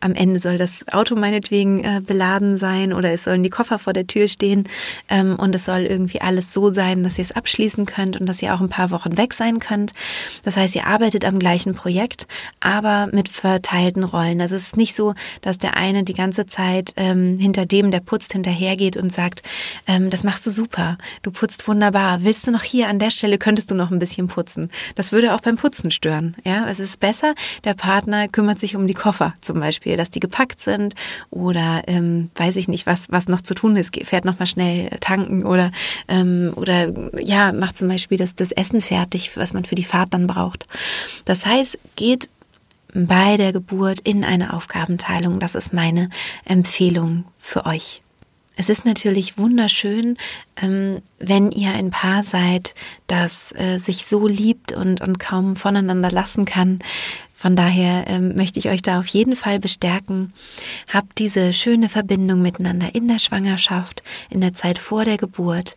am 0.00 0.14
Ende 0.14 0.40
soll 0.40 0.58
das 0.58 0.86
Auto 0.92 1.16
meinetwegen 1.16 1.82
äh, 1.82 2.00
beladen 2.04 2.56
sein 2.56 2.92
oder 2.92 3.12
es 3.12 3.24
sollen 3.24 3.42
die 3.42 3.50
Koffer 3.50 3.78
vor 3.78 3.92
der 3.92 4.06
Tür 4.06 4.28
stehen 4.28 4.64
ähm, 5.08 5.36
und 5.36 5.54
es 5.54 5.64
soll 5.64 5.80
irgendwie 5.80 6.20
alles 6.20 6.52
so 6.52 6.65
sein, 6.70 7.02
dass 7.02 7.18
ihr 7.18 7.24
es 7.24 7.32
abschließen 7.32 7.86
könnt 7.86 8.18
und 8.18 8.26
dass 8.26 8.42
ihr 8.42 8.54
auch 8.54 8.60
ein 8.60 8.68
paar 8.68 8.90
Wochen 8.90 9.16
weg 9.16 9.34
sein 9.34 9.58
könnt. 9.58 9.92
Das 10.42 10.56
heißt, 10.56 10.74
ihr 10.74 10.86
arbeitet 10.86 11.24
am 11.24 11.38
gleichen 11.38 11.74
Projekt, 11.74 12.26
aber 12.60 13.08
mit 13.12 13.28
verteilten 13.28 14.04
Rollen. 14.04 14.40
Also 14.40 14.56
es 14.56 14.68
ist 14.68 14.76
nicht 14.76 14.94
so, 14.94 15.14
dass 15.40 15.58
der 15.58 15.76
eine 15.76 16.04
die 16.04 16.14
ganze 16.14 16.46
Zeit 16.46 16.92
ähm, 16.96 17.38
hinter 17.38 17.66
dem, 17.66 17.90
der 17.90 18.00
putzt, 18.00 18.32
hinterhergeht 18.32 18.96
und 18.96 19.12
sagt, 19.12 19.42
ähm, 19.86 20.10
das 20.10 20.24
machst 20.24 20.46
du 20.46 20.50
super, 20.50 20.98
du 21.22 21.30
putzt 21.30 21.66
wunderbar. 21.68 22.22
Willst 22.22 22.46
du 22.46 22.50
noch 22.50 22.62
hier 22.62 22.88
an 22.88 22.98
der 22.98 23.10
Stelle, 23.10 23.38
könntest 23.38 23.70
du 23.70 23.74
noch 23.74 23.90
ein 23.90 23.98
bisschen 23.98 24.28
putzen? 24.28 24.70
Das 24.94 25.12
würde 25.12 25.34
auch 25.34 25.40
beim 25.40 25.56
Putzen 25.56 25.90
stören. 25.90 26.36
Ja, 26.44 26.68
es 26.68 26.80
ist 26.80 27.00
besser, 27.00 27.34
der 27.64 27.74
Partner 27.74 28.28
kümmert 28.28 28.58
sich 28.58 28.76
um 28.76 28.86
die 28.86 28.94
Koffer 28.94 29.34
zum 29.40 29.60
Beispiel, 29.60 29.96
dass 29.96 30.10
die 30.10 30.20
gepackt 30.20 30.60
sind 30.60 30.94
oder 31.30 31.82
ähm, 31.86 32.30
weiß 32.36 32.56
ich 32.56 32.68
nicht, 32.68 32.86
was, 32.86 33.10
was 33.10 33.28
noch 33.28 33.40
zu 33.40 33.54
tun 33.54 33.76
ist, 33.76 33.96
fährt 34.04 34.24
noch 34.24 34.38
mal 34.38 34.46
schnell 34.46 34.90
tanken 35.00 35.44
oder, 35.44 35.70
ähm, 36.08 36.52
oder 36.56 36.92
ja, 37.20 37.52
macht 37.52 37.78
zum 37.78 37.88
Beispiel 37.88 38.18
das, 38.18 38.34
das 38.34 38.50
Essen 38.50 38.80
fertig, 38.80 39.36
was 39.36 39.52
man 39.52 39.64
für 39.64 39.74
die 39.74 39.84
Fahrt 39.84 40.14
dann 40.14 40.26
braucht. 40.26 40.66
Das 41.24 41.46
heißt, 41.46 41.78
geht 41.94 42.28
bei 42.92 43.36
der 43.36 43.52
Geburt 43.52 44.00
in 44.00 44.24
eine 44.24 44.54
Aufgabenteilung. 44.54 45.38
Das 45.38 45.54
ist 45.54 45.72
meine 45.72 46.08
Empfehlung 46.44 47.24
für 47.38 47.66
euch. 47.66 48.02
Es 48.58 48.70
ist 48.70 48.86
natürlich 48.86 49.36
wunderschön, 49.36 50.16
ähm, 50.60 51.02
wenn 51.18 51.50
ihr 51.50 51.72
ein 51.72 51.90
Paar 51.90 52.22
seid, 52.22 52.74
das 53.06 53.54
äh, 53.54 53.76
sich 53.76 54.06
so 54.06 54.26
liebt 54.26 54.72
und, 54.72 55.02
und 55.02 55.18
kaum 55.18 55.56
voneinander 55.56 56.10
lassen 56.10 56.46
kann. 56.46 56.78
Von 57.34 57.54
daher 57.54 58.04
ähm, 58.06 58.34
möchte 58.34 58.58
ich 58.58 58.70
euch 58.70 58.80
da 58.80 58.98
auf 58.98 59.08
jeden 59.08 59.36
Fall 59.36 59.60
bestärken. 59.60 60.32
Habt 60.88 61.18
diese 61.18 61.52
schöne 61.52 61.90
Verbindung 61.90 62.40
miteinander 62.40 62.94
in 62.94 63.08
der 63.08 63.18
Schwangerschaft, 63.18 64.02
in 64.30 64.40
der 64.40 64.54
Zeit 64.54 64.78
vor 64.78 65.04
der 65.04 65.18
Geburt 65.18 65.76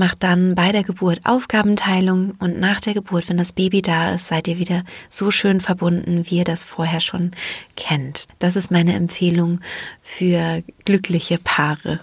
macht 0.00 0.22
dann 0.22 0.54
bei 0.54 0.72
der 0.72 0.82
Geburt 0.82 1.20
Aufgabenteilung 1.24 2.32
und 2.40 2.58
nach 2.58 2.80
der 2.80 2.94
Geburt, 2.94 3.28
wenn 3.28 3.36
das 3.36 3.52
Baby 3.52 3.82
da 3.82 4.14
ist, 4.14 4.28
seid 4.28 4.48
ihr 4.48 4.58
wieder 4.58 4.82
so 5.10 5.30
schön 5.30 5.60
verbunden, 5.60 6.24
wie 6.24 6.38
ihr 6.38 6.44
das 6.44 6.64
vorher 6.64 7.00
schon 7.00 7.32
kennt. 7.76 8.24
Das 8.38 8.56
ist 8.56 8.70
meine 8.70 8.94
Empfehlung 8.94 9.60
für 10.02 10.64
glückliche 10.86 11.38
Paare. 11.38 12.00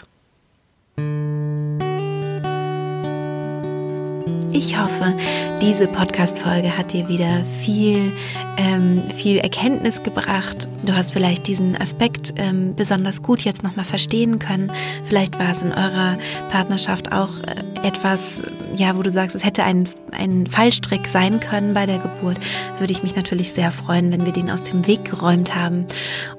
Ich 4.51 4.79
hoffe, 4.79 5.13
diese 5.61 5.87
Podcast-Folge 5.87 6.77
hat 6.77 6.93
dir 6.93 7.07
wieder 7.07 7.43
viel, 7.43 8.11
ähm, 8.57 9.01
viel 9.15 9.37
Erkenntnis 9.37 10.03
gebracht. 10.03 10.69
Du 10.85 10.95
hast 10.95 11.11
vielleicht 11.11 11.47
diesen 11.47 11.75
Aspekt 11.75 12.33
ähm, 12.37 12.73
besonders 12.75 13.21
gut 13.21 13.41
jetzt 13.41 13.63
nochmal 13.63 13.85
verstehen 13.85 14.39
können. 14.39 14.71
Vielleicht 15.03 15.37
war 15.37 15.51
es 15.51 15.63
in 15.63 15.73
eurer 15.73 16.17
Partnerschaft 16.49 17.11
auch 17.11 17.29
äh, 17.41 17.87
etwas, 17.87 18.41
ja, 18.77 18.95
wo 18.95 19.01
du 19.01 19.11
sagst, 19.11 19.35
es 19.35 19.43
hätte 19.43 19.63
ein, 19.63 19.87
ein 20.11 20.47
Fallstrick 20.47 21.07
sein 21.07 21.39
können 21.39 21.73
bei 21.73 21.85
der 21.85 21.99
Geburt. 21.99 22.39
Würde 22.79 22.93
ich 22.93 23.03
mich 23.03 23.15
natürlich 23.15 23.51
sehr 23.53 23.71
freuen, 23.71 24.11
wenn 24.11 24.25
wir 24.25 24.33
den 24.33 24.49
aus 24.49 24.63
dem 24.63 24.87
Weg 24.87 25.05
geräumt 25.05 25.55
haben. 25.55 25.85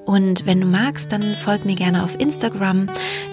Und 0.05 0.45
wenn 0.45 0.61
du 0.61 0.67
magst, 0.67 1.11
dann 1.11 1.23
folg 1.43 1.65
mir 1.65 1.75
gerne 1.75 2.03
auf 2.03 2.19
Instagram. 2.19 2.87